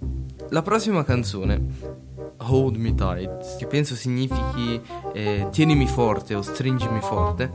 La 0.49 0.63
prossima 0.63 1.03
canzone, 1.03 1.67
Hold 2.37 2.75
Me 2.77 2.95
Tight, 2.95 3.57
che 3.57 3.67
penso 3.67 3.95
significhi 3.95 4.81
eh, 5.13 5.47
tienimi 5.51 5.87
forte 5.87 6.33
o 6.33 6.41
stringimi 6.41 6.99
forte, 6.99 7.51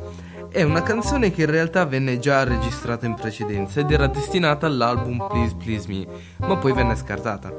è 0.49 0.63
una 0.63 0.85
canzone 0.85 1.33
che 1.33 1.43
in 1.43 1.51
realtà 1.51 1.85
venne 1.85 2.21
già 2.21 2.45
registrata 2.45 3.07
in 3.07 3.15
precedenza 3.15 3.81
ed 3.81 3.91
era 3.91 4.07
destinata 4.07 4.67
all'album 4.67 5.27
Please 5.29 5.57
Please 5.57 5.89
Me, 5.89 6.07
ma 6.47 6.57
poi 6.57 6.73
venne 6.73 6.95
scartata. 6.95 7.53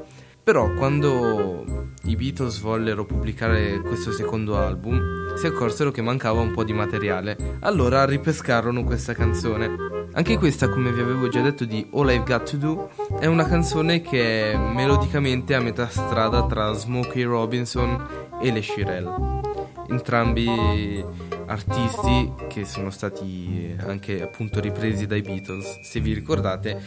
Però 0.48 0.72
quando 0.72 1.62
i 2.04 2.16
Beatles 2.16 2.60
vollero 2.60 3.04
pubblicare 3.04 3.82
questo 3.82 4.12
secondo 4.12 4.56
album, 4.56 5.36
si 5.36 5.46
accorsero 5.46 5.90
che 5.90 6.00
mancava 6.00 6.40
un 6.40 6.52
po' 6.52 6.64
di 6.64 6.72
materiale, 6.72 7.36
allora 7.60 8.06
ripescarono 8.06 8.82
questa 8.82 9.12
canzone. 9.12 9.76
Anche 10.14 10.38
questa, 10.38 10.70
come 10.70 10.90
vi 10.90 11.02
avevo 11.02 11.28
già 11.28 11.42
detto 11.42 11.66
di 11.66 11.86
All 11.92 12.08
I've 12.08 12.24
Got 12.24 12.50
to 12.50 12.56
Do, 12.56 12.90
è 13.20 13.26
una 13.26 13.46
canzone 13.46 14.00
che 14.00 14.52
è 14.52 14.56
melodicamente 14.56 15.54
a 15.54 15.60
metà 15.60 15.86
strada 15.86 16.46
tra 16.46 16.72
Smokey 16.72 17.24
Robinson 17.24 18.06
e 18.40 18.50
le 18.50 18.62
Shirelle. 18.62 19.47
Entrambi 19.88 21.04
artisti 21.46 22.32
che 22.48 22.64
sono 22.64 22.90
stati 22.90 23.74
anche 23.86 24.22
appunto 24.22 24.60
ripresi 24.60 25.06
dai 25.06 25.22
Beatles, 25.22 25.80
se 25.80 26.00
vi 26.00 26.12
ricordate, 26.12 26.80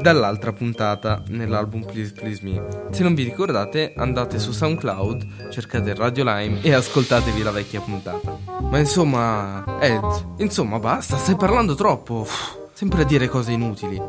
dall'altra 0.00 0.52
puntata 0.52 1.22
nell'album 1.28 1.84
Please 1.84 2.12
Please 2.12 2.40
Me. 2.42 2.88
Se 2.90 3.02
non 3.02 3.14
vi 3.14 3.24
ricordate, 3.24 3.92
andate 3.96 4.38
su 4.38 4.52
SoundCloud, 4.52 5.50
cercate 5.50 5.94
Radio 5.94 6.24
Lime 6.24 6.62
e 6.62 6.72
ascoltatevi 6.72 7.42
la 7.42 7.50
vecchia 7.50 7.80
puntata. 7.80 8.38
Ma 8.62 8.78
insomma, 8.78 9.78
Ed, 9.80 10.02
insomma, 10.38 10.78
basta, 10.78 11.16
stai 11.18 11.36
parlando 11.36 11.74
troppo. 11.74 12.20
Uff, 12.20 12.56
sempre 12.72 13.02
a 13.02 13.04
dire 13.04 13.28
cose 13.28 13.52
inutili. 13.52 14.00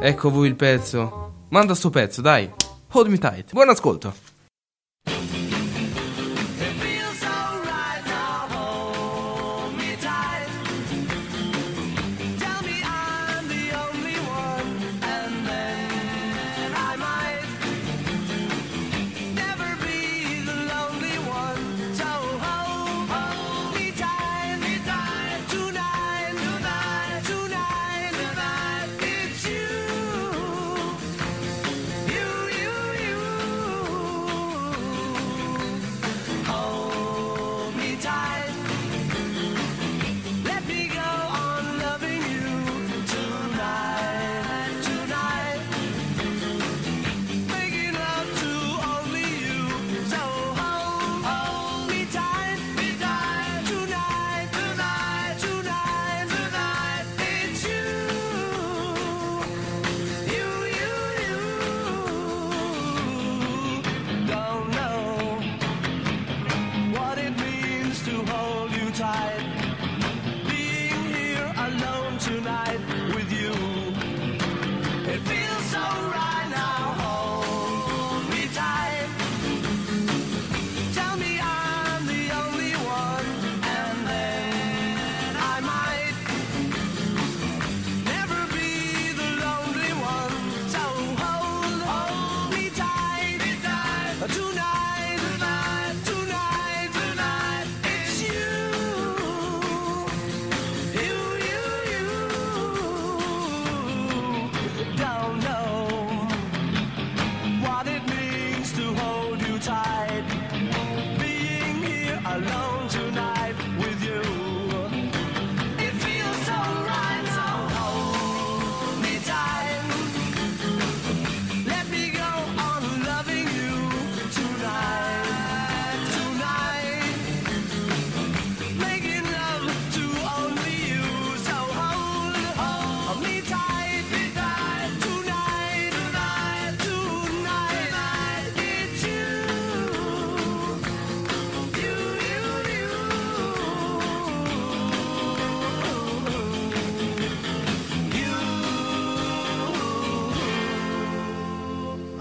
Ecco 0.00 0.30
voi 0.30 0.48
il 0.48 0.56
pezzo. 0.56 1.44
Manda 1.48 1.74
sto 1.74 1.90
pezzo, 1.90 2.20
dai. 2.20 2.50
Hold 2.92 3.08
me 3.08 3.18
tight. 3.18 3.52
Buon 3.52 3.68
ascolto. 3.68 4.25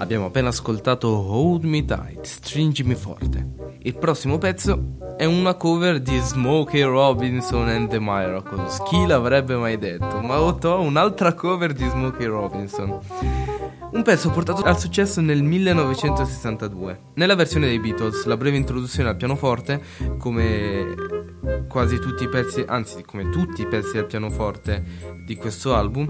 Abbiamo 0.05 0.27
appena 0.27 0.49
ascoltato 0.49 1.07
Hold 1.07 1.63
Me 1.63 1.83
Tight, 1.83 2.25
Stringimi 2.25 2.93
Forte. 2.93 3.77
Il 3.79 3.95
prossimo 3.97 4.37
pezzo 4.37 4.97
è 5.25 5.27
una 5.27 5.55
cover 5.55 6.01
di 6.01 6.19
Smokey 6.19 6.83
Robinson 6.83 7.67
and 7.67 7.89
the 7.89 7.99
Miracles. 7.99 8.79
Chi 8.83 9.07
l'avrebbe 9.07 9.55
mai 9.55 9.79
detto? 9.79 10.21
Ma 10.21 10.39
ho 10.39 10.55
un'altra 10.79 11.33
cover 11.33 11.73
di 11.73 11.87
Smokey 11.87 12.27
Robinson. 12.27 12.99
Un 13.91 14.03
pezzo 14.03 14.29
portato 14.29 14.61
al 14.61 14.79
successo 14.79 15.21
nel 15.21 15.41
1962. 15.41 16.99
Nella 17.15 17.33
versione 17.33 17.65
dei 17.65 17.79
Beatles, 17.79 18.25
la 18.25 18.37
breve 18.37 18.57
introduzione 18.57 19.09
al 19.09 19.15
pianoforte, 19.15 19.81
come 20.19 20.93
quasi 21.67 21.97
tutti 21.97 22.25
i 22.25 22.29
pezzi, 22.29 22.63
anzi 22.67 23.03
come 23.03 23.29
tutti 23.29 23.63
i 23.63 23.67
pezzi 23.67 23.97
al 23.97 24.05
pianoforte 24.05 24.83
di 25.25 25.35
questo 25.37 25.73
album, 25.73 26.07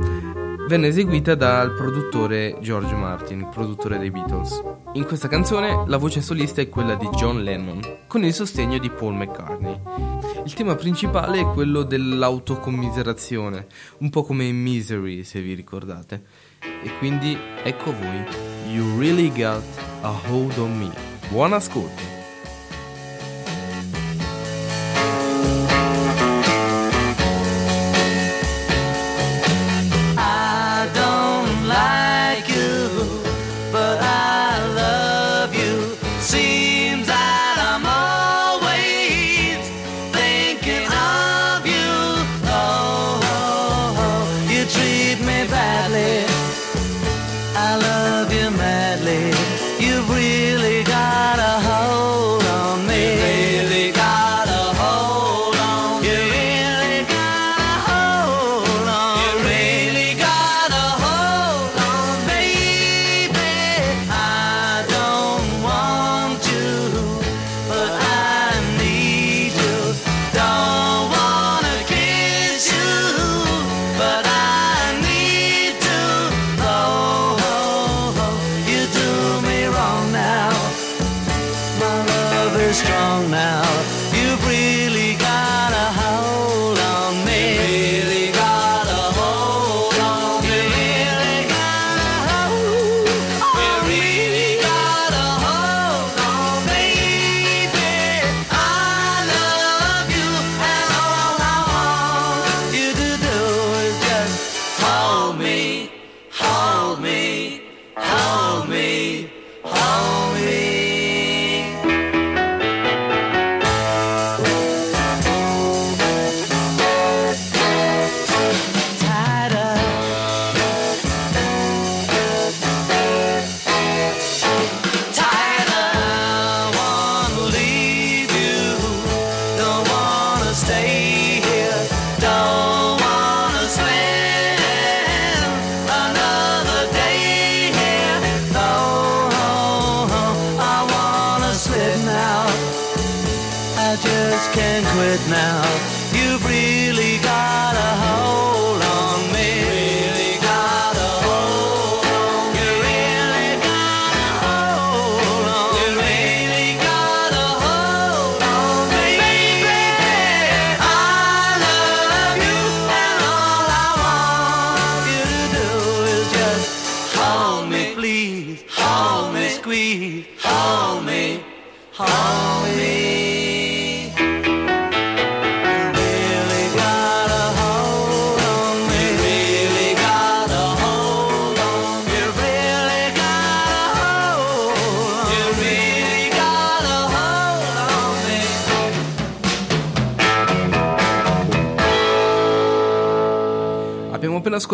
venne 0.68 0.88
eseguita 0.88 1.36
dal 1.36 1.74
produttore 1.74 2.58
George 2.60 2.96
Martin, 2.96 3.40
il 3.40 3.50
produttore 3.50 3.98
dei 3.98 4.12
Beatles. 4.12 4.62
In 4.94 5.06
questa 5.06 5.28
canzone 5.28 5.84
la 5.86 5.98
voce 5.98 6.22
solista 6.22 6.62
è 6.62 6.70
quella 6.70 6.96
di 6.96 7.08
John 7.10 7.44
Lennon, 7.44 7.82
con 8.08 8.24
il 8.24 8.34
sostegno 8.34 8.80
di 8.80 8.90
Paul 8.90 9.05
McCartney. 9.14 9.80
Il 10.46 10.54
tema 10.54 10.76
principale 10.76 11.40
è 11.40 11.46
quello 11.46 11.84
dell'autocommiserazione, 11.84 13.68
un 14.00 14.10
po' 14.10 14.24
come 14.24 14.46
in 14.46 14.62
Misery, 14.62 15.24
se 15.24 15.42
vi 15.42 15.54
ricordate. 15.54 16.24
E 16.60 16.98
quindi 16.98 17.38
ecco 17.64 17.94
voi, 17.94 18.74
You 18.74 19.00
Really 19.00 19.30
Got 19.30 19.64
a 20.02 20.14
Hold 20.30 20.58
on 20.58 20.78
Me. 20.78 20.92
Buon 21.30 21.54
ascolto! 21.54 22.15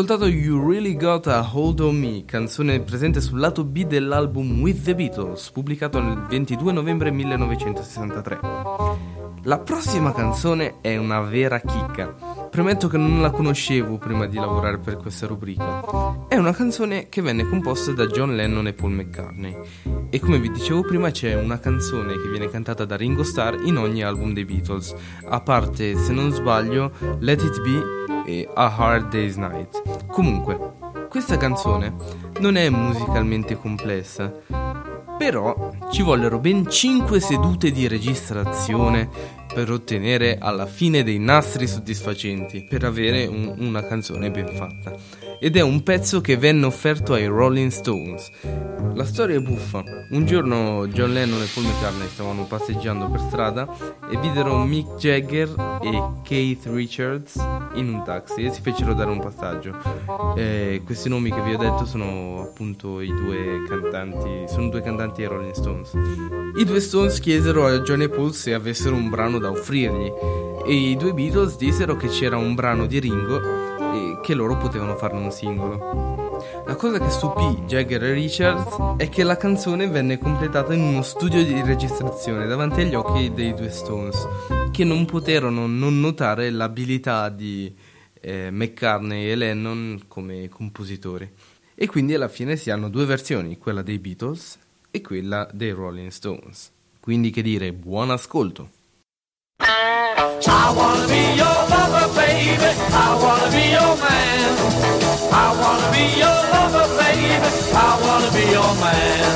Ascoltato 0.01 0.25
You 0.25 0.67
Really 0.67 0.95
Got 0.95 1.27
a 1.27 1.47
Hold 1.53 1.79
on 1.81 1.95
Me, 1.95 2.25
canzone 2.25 2.79
presente 2.79 3.21
sul 3.21 3.37
lato 3.37 3.63
B 3.63 3.85
dell'album 3.85 4.59
With 4.59 4.83
the 4.83 4.95
Beatles, 4.95 5.51
pubblicato 5.51 5.99
il 5.99 6.25
22 6.27 6.71
novembre 6.71 7.11
1963. 7.11 8.39
La 9.43 9.59
prossima 9.59 10.11
canzone 10.11 10.79
è 10.81 10.97
una 10.97 11.21
vera 11.21 11.59
chicca. 11.59 12.30
Premetto 12.51 12.89
che 12.89 12.97
non 12.97 13.21
la 13.21 13.31
conoscevo 13.31 13.97
prima 13.97 14.25
di 14.25 14.35
lavorare 14.35 14.77
per 14.77 14.97
questa 14.97 15.25
rubrica. 15.25 16.25
È 16.27 16.35
una 16.35 16.51
canzone 16.51 17.07
che 17.07 17.21
venne 17.21 17.47
composta 17.47 17.93
da 17.93 18.07
John 18.07 18.35
Lennon 18.35 18.67
e 18.67 18.73
Paul 18.73 18.91
McCartney. 18.91 19.55
E 20.09 20.19
come 20.19 20.37
vi 20.37 20.51
dicevo 20.51 20.81
prima 20.81 21.11
c'è 21.11 21.33
una 21.33 21.59
canzone 21.59 22.11
che 22.21 22.27
viene 22.27 22.49
cantata 22.49 22.83
da 22.83 22.97
Ringo 22.97 23.23
Starr 23.23 23.63
in 23.63 23.77
ogni 23.77 24.03
album 24.03 24.33
dei 24.33 24.43
Beatles, 24.43 24.93
a 25.29 25.39
parte, 25.39 25.95
se 25.95 26.11
non 26.11 26.29
sbaglio, 26.31 26.91
Let 27.19 27.41
It 27.41 27.61
Be 27.61 28.29
e 28.29 28.49
A 28.53 28.75
Hard 28.75 29.11
Day's 29.11 29.37
Night. 29.37 30.05
Comunque, 30.07 30.73
questa 31.09 31.37
canzone 31.37 31.95
non 32.41 32.57
è 32.57 32.69
musicalmente 32.69 33.55
complessa, 33.55 34.29
però 35.17 35.71
ci 35.89 36.01
vollero 36.01 36.39
ben 36.39 36.69
5 36.69 37.19
sedute 37.21 37.71
di 37.71 37.87
registrazione 37.87 39.39
per 39.53 39.69
ottenere 39.71 40.37
alla 40.39 40.65
fine 40.65 41.03
dei 41.03 41.19
nastri 41.19 41.67
soddisfacenti 41.67 42.63
per 42.63 42.83
avere 42.83 43.25
un, 43.25 43.53
una 43.57 43.85
canzone 43.85 44.31
ben 44.31 44.47
fatta. 44.47 44.95
Ed 45.43 45.58
è 45.58 45.62
un 45.62 45.82
pezzo 45.82 46.21
che 46.21 46.38
venne 46.38 46.67
offerto 46.67 47.13
ai 47.13 47.25
Rolling 47.25 47.71
Stones. 47.71 48.30
La 48.93 49.04
storia 49.04 49.38
è 49.38 49.41
buffa. 49.41 49.84
Un 50.12 50.23
giorno 50.23 50.86
John 50.88 51.13
Lennon 51.13 51.41
e 51.41 51.47
Paul 51.51 51.65
McCartney 51.65 52.08
stavano 52.10 52.45
passeggiando 52.45 53.10
per 53.10 53.21
strada 53.21 53.67
e 54.08 54.19
videro 54.19 54.63
Mick 54.65 54.97
Jagger 54.99 55.80
e 55.82 55.99
Keith 56.21 56.67
Richards 56.67 57.43
in 57.73 57.91
un 57.91 58.04
taxi 58.04 58.45
e 58.45 58.51
si 58.51 58.62
fecero 58.62 58.93
dare 58.93 59.10
un 59.10 59.19
passaggio. 59.19 59.75
Eh, 60.36 60.84
questi 60.86 61.10
nomi 61.10 61.32
che 61.32 61.41
vi 61.41 61.56
ho 61.56 61.58
detto 61.58 61.86
sono 61.86 62.43
appunto 62.43 63.01
i 63.01 63.12
due 63.12 63.63
cantanti, 63.67 64.45
sono 64.47 64.69
due 64.69 64.84
cantanti 64.84 65.23
ai 65.23 65.27
Rolling 65.27 65.54
Stones. 65.54 65.93
I 66.56 66.63
due 66.63 66.80
Stones 66.80 67.19
chiesero 67.19 67.65
a 67.65 67.80
John 67.80 68.04
e 68.04 68.10
Paul 68.10 68.32
se 68.36 68.54
avessero 68.54 68.93
un 68.93 69.10
brano 69.10 69.39
da 69.39 69.49
offrirgli 69.49 70.13
e 70.67 70.73
i 70.91 70.95
due 70.97 71.13
Beatles 71.13 71.58
dissero 71.58 71.97
che 71.97 72.10
c'era 72.10 72.38
un 72.38 72.54
brano 72.54 72.86
di 72.86 72.99
Ringo 72.99 73.39
e 73.39 73.61
che 74.21 74.34
loro 74.34 74.57
potevano 74.57 74.95
farne 74.95 75.19
un 75.19 75.31
singolo. 75.31 76.39
La 76.65 76.75
cosa 76.75 76.99
che 76.99 77.10
stupì 77.10 77.63
Jagger 77.65 78.03
e 78.03 78.13
Richards 78.13 78.77
è 78.97 79.10
che 79.10 79.23
la 79.23 79.36
canzone 79.36 79.88
venne 79.88 80.17
completata 80.17 80.73
in 80.73 80.81
uno 80.81 81.01
studio 81.01 81.43
di 81.43 81.62
registrazione 81.62 82.47
davanti 82.47 82.81
agli 82.81 82.95
occhi 82.95 83.34
dei 83.34 83.53
due 83.53 83.69
Stones, 83.69 84.27
che 84.71 84.84
non 84.84 85.05
poterono 85.05 85.67
non 85.67 85.99
notare 85.99 86.49
l'abilità 86.49 87.29
di 87.29 87.75
eh, 88.21 88.49
McCartney 88.51 89.29
e 89.31 89.36
Lennon 89.36 90.03
come 90.07 90.47
compositori. 90.47 91.29
E 91.75 91.88
quindi 91.88 92.13
alla 92.13 92.27
fine 92.27 92.55
si 92.55 92.69
hanno 92.69 92.89
due 92.89 93.05
versioni, 93.05 93.57
quella 93.57 93.81
dei 93.81 93.99
Beatles 93.99 94.60
e 94.91 95.01
quella 95.01 95.49
dei 95.51 95.71
Rolling 95.71 96.10
Stones. 96.10 96.71
Quindi 96.99 97.31
che 97.31 97.41
dire, 97.41 97.73
buon 97.73 98.12
ascolto! 98.12 98.69
I 100.71 100.73
wanna 100.73 101.07
be 101.07 101.36
your 101.36 101.61
baby. 102.41 102.71
I 103.06 103.10
wanna 103.23 103.49
be 103.54 103.63
your 103.77 103.93
man. 104.01 104.49
I 105.45 105.47
wanna 105.62 105.88
be 105.93 106.06
your 106.21 106.39
lover, 106.54 106.88
baby. 106.97 107.38
I 107.88 107.91
wanna 108.06 108.30
be 108.38 108.45
your 108.58 108.73
man. 108.82 109.34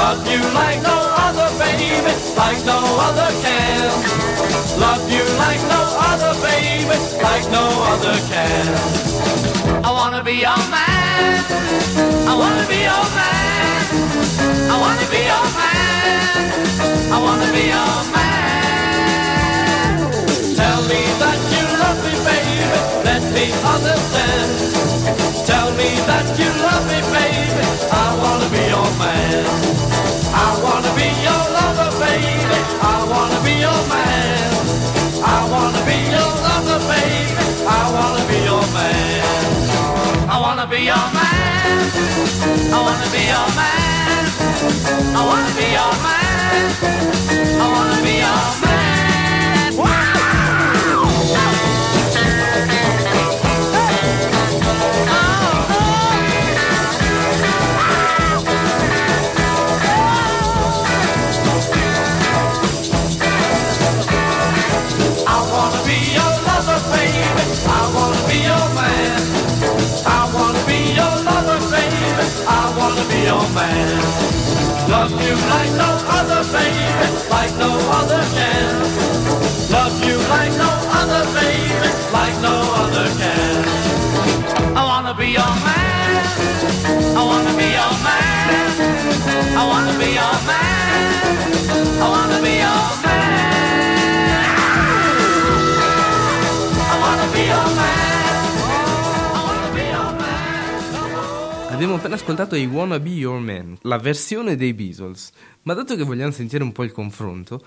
Love 0.00 0.22
you 0.32 0.40
like 0.60 0.80
no 0.82 0.96
other, 1.26 1.48
baby, 1.60 2.12
like 2.40 2.60
no 2.64 2.78
other 3.06 3.30
can. 3.44 3.90
Love 4.84 5.04
you 5.14 5.24
like 5.44 5.62
no 5.74 5.82
other, 6.10 6.32
baby, 6.48 6.96
like 7.28 7.46
no 7.56 7.64
other 7.92 8.16
can. 8.30 8.66
I 9.84 9.90
wanna 9.98 10.22
be 10.24 10.34
your 10.46 10.62
man. 10.74 11.44
I 12.30 12.34
wanna 12.42 12.64
be 12.72 12.78
your 12.90 13.06
man. 13.18 13.82
I 14.72 14.76
wanna 14.82 15.06
be 15.12 15.20
your 15.32 15.46
man. 15.60 16.46
I 17.14 17.18
wanna 17.24 17.48
be 17.56 17.64
your 17.76 17.96
man. 18.14 18.34
Tell 20.56 20.80
me 20.90 21.00
that 21.20 21.53
me 23.34 23.50
understand. 23.74 24.50
Tell 25.46 25.70
me 25.74 25.90
that 26.08 26.26
you 26.38 26.48
love 26.62 26.84
me, 26.86 26.98
baby. 27.10 27.66
I 27.90 28.06
wanna 28.22 28.48
be 28.54 28.62
your 28.70 28.90
man. 29.02 29.44
I 30.30 30.48
wanna 30.64 30.92
be 30.94 31.08
your 31.26 31.42
lover, 31.56 31.90
baby. 31.98 32.58
I 32.80 32.96
wanna 33.10 33.38
be 33.46 33.54
your 33.66 33.82
man. 33.90 34.50
I 35.20 35.38
wanna 35.52 35.82
be 35.88 35.98
your 36.14 36.30
lover, 36.46 36.78
baby. 36.86 37.42
I 37.66 37.82
wanna 37.96 38.24
be 38.30 38.38
your 38.50 38.64
man. 38.76 39.22
I 40.30 40.36
wanna 40.44 40.66
be 40.72 40.78
your 40.90 41.06
man. 41.18 41.78
I 42.70 42.78
wanna 42.86 43.08
be 43.14 43.22
your 43.34 43.48
man. 43.58 44.22
I 45.18 45.20
wanna 45.28 45.52
be 45.58 45.66
your 45.78 45.92
man. 46.06 46.64
I 47.62 47.66
wanna 47.74 47.98
be 48.06 48.14
your 48.24 48.44
man. 48.62 48.93
Your 73.24 73.48
man. 73.56 73.88
Love 74.88 75.12
you 75.24 75.34
like 75.48 75.72
no 75.80 75.90
other, 76.18 76.44
baby, 76.52 76.86
like 77.30 77.52
no 77.56 77.72
other 77.98 78.22
can. 78.36 78.72
Love 79.72 79.96
you 80.04 80.16
like 80.28 80.52
no 80.60 80.70
other, 81.00 81.24
baby, 81.32 81.88
like 82.12 82.36
no 82.42 82.54
other 82.82 83.08
can. 83.16 83.64
I 84.76 84.82
wanna 84.84 85.14
be 85.14 85.28
your 85.40 85.54
man. 85.64 86.10
I 87.16 87.22
wanna 87.24 87.54
be 87.56 87.68
your 87.78 87.94
man. 88.04 88.48
I 89.56 89.62
wanna 89.70 89.94
be 89.98 90.08
your 90.20 90.36
man. 90.48 90.84
I 92.04 92.06
wanna 92.12 92.38
be 92.44 92.52
your 92.64 92.86
man. 93.04 93.24
I 96.92 96.96
wanna 97.02 97.32
be 97.32 97.40
your 97.52 97.64
man. 97.64 97.73
Abbiamo 101.74 101.96
appena 101.96 102.14
ascoltato 102.14 102.54
I 102.54 102.66
Wanna 102.66 103.00
Be 103.00 103.08
Your 103.10 103.40
Man, 103.40 103.76
la 103.82 103.98
versione 103.98 104.54
dei 104.54 104.72
Beatles, 104.74 105.32
ma 105.62 105.74
dato 105.74 105.96
che 105.96 106.04
vogliamo 106.04 106.30
sentire 106.30 106.62
un 106.62 106.70
po' 106.70 106.84
il 106.84 106.92
confronto, 106.92 107.64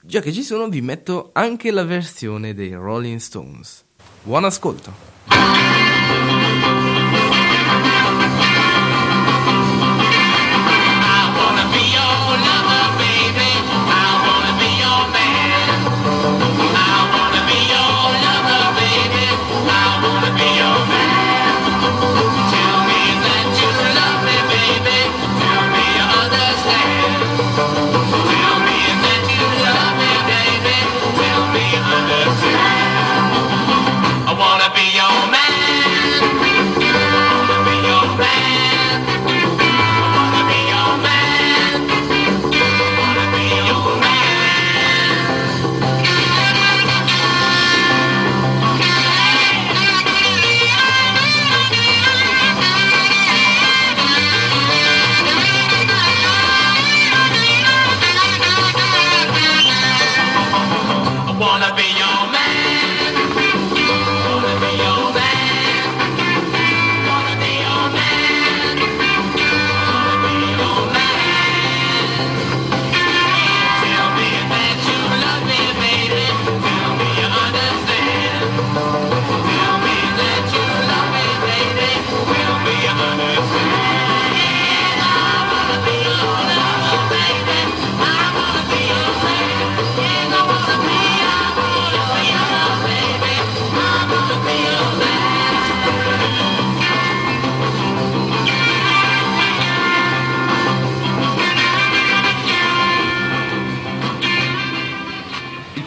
già 0.00 0.20
che 0.20 0.32
ci 0.32 0.42
sono 0.42 0.68
vi 0.68 0.80
metto 0.80 1.30
anche 1.32 1.70
la 1.70 1.84
versione 1.84 2.54
dei 2.54 2.74
Rolling 2.74 3.20
Stones. 3.20 3.84
Buon 4.24 4.44
ascolto! 4.46 5.85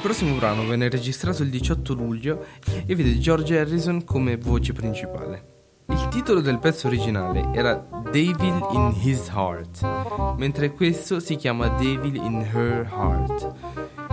Prossimo 0.09 0.33
brano 0.37 0.65
venne 0.65 0.89
registrato 0.89 1.43
il 1.43 1.51
18 1.51 1.93
luglio 1.93 2.43
e 2.87 2.95
vede 2.95 3.19
George 3.19 3.59
Harrison 3.59 4.03
come 4.03 4.37
voce 4.37 4.73
principale. 4.73 5.83
Il 5.87 6.07
titolo 6.09 6.41
del 6.41 6.57
pezzo 6.57 6.87
originale 6.87 7.51
era 7.53 7.75
Devil 8.09 8.67
in 8.71 8.91
His 9.03 9.27
Heart, 9.27 10.35
mentre 10.37 10.71
questo 10.71 11.19
si 11.19 11.35
chiama 11.35 11.67
Devil 11.67 12.15
in 12.15 12.41
Her 12.41 12.91
Heart. 12.91 13.53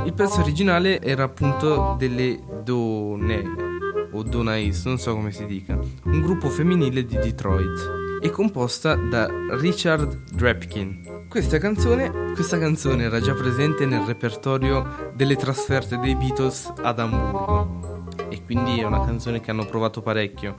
Il 0.05 0.13
pezzo 0.13 0.41
originale 0.41 1.01
era 1.01 1.23
appunto 1.23 1.97
delle 1.99 2.41
Donelle 2.63 4.11
o 4.13 4.23
Donais, 4.23 4.85
non 4.85 4.99
so 4.99 5.15
come 5.15 5.33
si 5.33 5.47
dica, 5.47 5.79
un 6.05 6.21
gruppo 6.21 6.51
femminile 6.51 7.07
di 7.07 7.17
Detroit 7.17 8.21
e 8.21 8.29
composta 8.29 8.97
da 8.97 9.31
Richard 9.53 10.31
Drapkin. 10.31 11.06
Questa 11.37 11.59
canzone, 11.59 12.33
questa 12.33 12.59
canzone 12.59 13.05
era 13.05 13.21
già 13.21 13.35
presente 13.35 13.85
nel 13.85 14.01
repertorio 14.07 15.13
delle 15.15 15.37
trasferte 15.37 15.99
dei 15.99 16.17
Beatles 16.17 16.73
ad 16.81 16.99
Amburgo 16.99 18.07
e 18.31 18.43
quindi 18.43 18.81
è 18.81 18.85
una 18.85 19.05
canzone 19.05 19.43
che 19.43 19.51
hanno 19.51 19.67
provato 19.67 20.01
parecchio. 20.01 20.57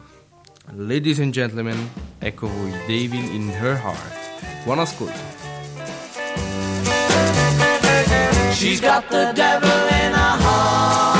Ladies 0.75 1.19
and 1.19 1.31
gentlemen, 1.31 1.89
ecco 2.19 2.47
voi 2.47 2.69
Devil 2.85 3.33
in 3.33 3.49
Her 3.49 3.81
Heart. 3.83 4.65
Buon 4.65 4.77
ascolto. 4.77 5.17
She's 8.51 8.79
got 8.79 9.07
the 9.07 9.31
devil 9.33 9.71
in 9.89 10.13
her 10.13 10.37
heart, 10.39 11.16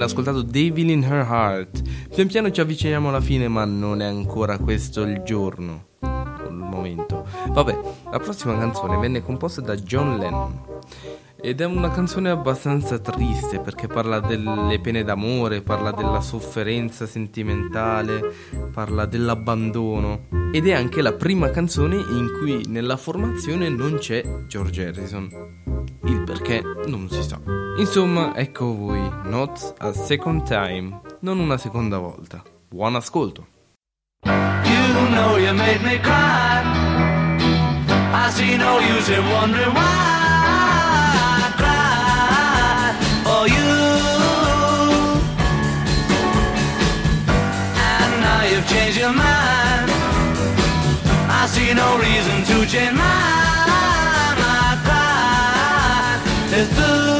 aver 0.00 0.02
ascoltato 0.02 0.42
Devil 0.42 0.90
in 0.90 1.02
Her 1.02 1.26
Heart. 1.28 1.82
Pian 2.14 2.26
piano 2.26 2.50
ci 2.50 2.60
avviciniamo 2.60 3.08
alla 3.08 3.20
fine, 3.20 3.48
ma 3.48 3.64
non 3.64 4.00
è 4.00 4.06
ancora 4.06 4.56
questo 4.58 5.02
il 5.02 5.22
giorno. 5.22 5.88
Il 6.48 6.54
momento. 6.54 7.26
Vabbè, 7.48 7.78
la 8.10 8.18
prossima 8.18 8.56
canzone 8.56 8.96
venne 8.96 9.22
composta 9.22 9.60
da 9.60 9.74
John 9.76 10.16
Lennon. 10.18 10.68
Ed 11.42 11.60
è 11.60 11.64
una 11.64 11.90
canzone 11.90 12.28
abbastanza 12.28 12.98
triste 12.98 13.60
perché 13.60 13.86
parla 13.86 14.20
delle 14.20 14.78
pene 14.80 15.04
d'amore, 15.04 15.62
parla 15.62 15.90
della 15.90 16.20
sofferenza 16.20 17.06
sentimentale, 17.06 18.32
parla 18.72 19.06
dell'abbandono. 19.06 20.26
Ed 20.52 20.66
è 20.66 20.72
anche 20.72 21.00
la 21.00 21.12
prima 21.12 21.50
canzone 21.50 21.96
in 21.96 22.30
cui 22.38 22.62
nella 22.68 22.96
formazione 22.96 23.68
non 23.68 23.96
c'è 23.98 24.22
George 24.48 24.86
Harrison 24.86 25.50
perché 26.30 26.62
non 26.86 27.08
si 27.10 27.22
sa. 27.24 27.40
Insomma, 27.76 28.36
ecco 28.36 28.76
voi, 28.76 29.00
Not 29.24 29.74
a 29.78 29.92
Second 29.92 30.44
Time, 30.44 31.00
non 31.20 31.40
una 31.40 31.56
seconda 31.56 31.98
volta. 31.98 32.40
Buon 32.68 32.94
ascolto. 32.94 33.46
You 34.24 35.08
know 35.10 35.36
you 35.38 35.52
made 35.54 35.82
me 35.82 35.98
cry. 35.98 36.62
I 38.12 38.30
see 38.30 38.56
no 38.56 38.78
use 38.78 39.08
in 39.08 39.24
wondering 39.32 39.74
why 39.74 39.82
I 41.36 41.52
cried 41.56 42.94
for 43.24 43.48
you. 43.48 43.72
And 47.74 48.20
now 48.20 48.42
you've 48.44 48.68
changed 48.68 48.98
your 48.98 49.12
mind. 49.12 49.90
I 51.28 51.46
see 51.48 51.74
no 51.74 51.98
reason 51.98 52.44
to 52.44 52.66
change 52.66 52.94
mine. 52.94 53.40
is 56.60 56.68
the 56.76 57.19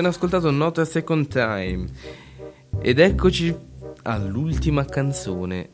appena 0.00 0.08
ascoltato 0.08 0.50
Not 0.50 0.78
a 0.78 0.84
Second 0.86 1.28
Time 1.28 1.84
ed 2.80 2.98
eccoci 2.98 3.54
all'ultima 4.04 4.84
canzone 4.86 5.68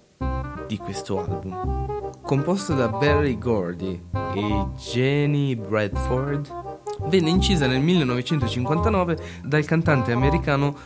di 0.67 0.77
questo 0.79 1.21
album. 1.25 2.23
Composta 2.23 2.75
da 2.75 2.89
Barry 2.89 3.39
Gordy 3.39 4.03
e 4.35 4.67
Jenny 4.77 5.55
Bradford, 5.55 6.49
venne 7.05 7.31
incisa 7.31 7.69
nel 7.69 7.81
1959 7.81 9.19
dal 9.45 9.65
cantante 9.65 10.11
americano 10.11 10.77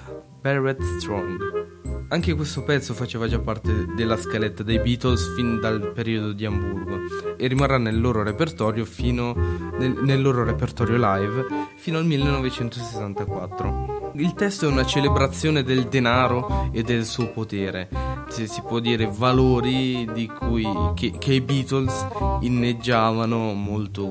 Barrett 0.43 0.83
Strong. 0.99 1.80
Anche 2.13 2.35
questo 2.35 2.65
pezzo 2.65 2.93
faceva 2.93 3.29
già 3.29 3.39
parte 3.39 3.87
della 3.95 4.17
scaletta 4.17 4.65
dei 4.65 4.81
Beatles 4.81 5.33
fin 5.37 5.61
dal 5.61 5.93
periodo 5.93 6.33
di 6.33 6.45
Hamburgo 6.45 7.37
e 7.37 7.47
rimarrà 7.47 7.79
nel 7.79 8.01
loro 8.01 8.25
repertorio, 8.25 8.85
fino, 8.85 9.33
nel, 9.79 9.97
nel 10.03 10.21
loro 10.21 10.43
repertorio 10.43 10.97
live 10.97 11.47
fino 11.77 11.99
al 11.99 12.07
1964. 12.07 14.11
Il 14.15 14.35
testo 14.35 14.67
è 14.67 14.73
una 14.73 14.85
celebrazione 14.85 15.63
del 15.63 15.87
denaro 15.87 16.69
e 16.73 16.83
del 16.83 17.05
suo 17.05 17.31
potere, 17.31 17.89
se 18.29 18.49
si 18.49 18.61
può 18.61 18.81
dire 18.81 19.09
valori 19.09 20.05
cui, 20.37 20.67
che, 20.97 21.13
che, 21.17 21.35
i 21.35 21.41
Beatles 21.41 22.09
inneggiavano 22.41 23.53
molto, 23.53 24.11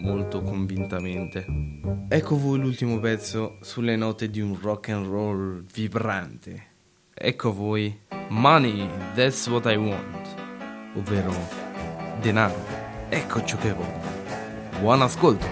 molto 0.00 0.40
convintamente. 0.40 1.44
Ecco 2.08 2.38
voi 2.38 2.58
l'ultimo 2.58 2.98
pezzo 3.00 3.58
sulle 3.60 3.96
note 3.96 4.30
di 4.30 4.40
un 4.40 4.58
rock 4.58 4.88
and 4.88 5.06
roll 5.06 5.62
vibrante. 5.70 6.72
Ecco 7.16 7.52
voi 7.52 7.96
Money, 8.28 8.88
that's 9.14 9.46
what 9.46 9.66
I 9.66 9.76
want, 9.76 10.26
ovvero 10.96 11.32
denaro. 12.20 12.56
Ecco 13.08 13.44
ciò 13.44 13.56
che 13.58 13.72
voglio. 13.72 14.80
Buon 14.80 15.02
ascolto. 15.02 15.46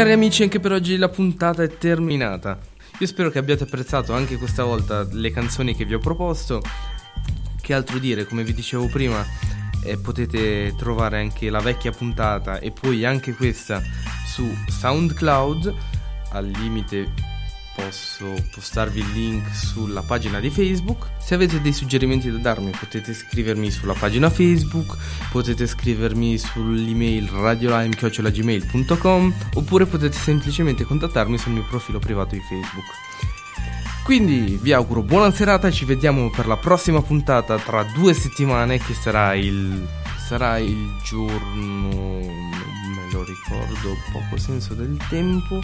Cari 0.00 0.12
amici, 0.12 0.42
anche 0.42 0.60
per 0.60 0.72
oggi 0.72 0.96
la 0.96 1.10
puntata 1.10 1.62
è 1.62 1.76
terminata. 1.76 2.58
Io 3.00 3.06
spero 3.06 3.28
che 3.28 3.38
abbiate 3.38 3.64
apprezzato 3.64 4.14
anche 4.14 4.38
questa 4.38 4.64
volta 4.64 5.06
le 5.12 5.30
canzoni 5.30 5.76
che 5.76 5.84
vi 5.84 5.92
ho 5.92 5.98
proposto. 5.98 6.62
Che 7.60 7.74
altro 7.74 7.98
dire, 7.98 8.24
come 8.24 8.42
vi 8.42 8.54
dicevo 8.54 8.86
prima, 8.86 9.22
eh, 9.84 9.98
potete 9.98 10.74
trovare 10.78 11.18
anche 11.18 11.50
la 11.50 11.60
vecchia 11.60 11.90
puntata 11.90 12.60
e 12.60 12.70
poi 12.70 13.04
anche 13.04 13.34
questa 13.34 13.82
su 14.26 14.50
SoundCloud. 14.68 15.74
Al 16.30 16.46
limite 16.46 17.12
posso 17.80 18.34
postarvi 18.50 19.00
il 19.00 19.10
link 19.12 19.54
sulla 19.54 20.02
pagina 20.02 20.38
di 20.38 20.50
Facebook. 20.50 21.06
Se 21.18 21.34
avete 21.34 21.60
dei 21.60 21.72
suggerimenti 21.72 22.30
da 22.30 22.38
darmi 22.38 22.70
potete 22.78 23.14
scrivermi 23.14 23.70
sulla 23.70 23.94
pagina 23.94 24.28
Facebook, 24.28 24.96
potete 25.30 25.66
scrivermi 25.66 26.36
sull'email 26.36 27.28
radiolime.gmail.com 27.28 29.34
oppure 29.54 29.86
potete 29.86 30.16
semplicemente 30.16 30.84
contattarmi 30.84 31.38
sul 31.38 31.52
mio 31.52 31.64
profilo 31.64 31.98
privato 31.98 32.34
di 32.34 32.42
Facebook. 32.42 32.84
Quindi 34.04 34.58
vi 34.60 34.72
auguro 34.72 35.02
buona 35.02 35.32
serata 35.32 35.70
ci 35.70 35.84
vediamo 35.84 36.30
per 36.30 36.46
la 36.46 36.56
prossima 36.56 37.00
puntata 37.00 37.58
tra 37.58 37.84
due 37.84 38.12
settimane 38.12 38.78
che 38.78 38.94
sarà 38.94 39.34
il... 39.34 39.86
sarà 40.26 40.58
il 40.58 40.96
giorno... 41.04 41.60
non 41.60 42.94
me 42.94 43.12
lo 43.12 43.24
ricordo, 43.24 43.96
poco 44.12 44.36
senso 44.36 44.74
del 44.74 44.96
tempo. 45.08 45.60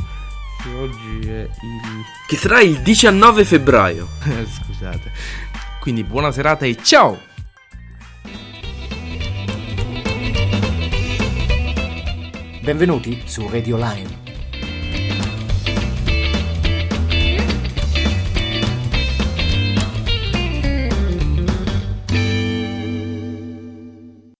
Che 0.62 0.68
oggi 0.70 1.28
è 1.28 1.42
il... 1.42 2.04
Che 2.26 2.36
sarà 2.36 2.60
il 2.60 2.80
19 2.80 3.44
febbraio. 3.44 4.08
Scusate. 4.22 5.12
Quindi 5.80 6.02
buona 6.04 6.32
serata 6.32 6.64
e 6.64 6.76
ciao! 6.82 7.20
Benvenuti 12.60 13.22
su 13.26 13.48
Radio 13.48 13.76
Lime. 13.76 14.25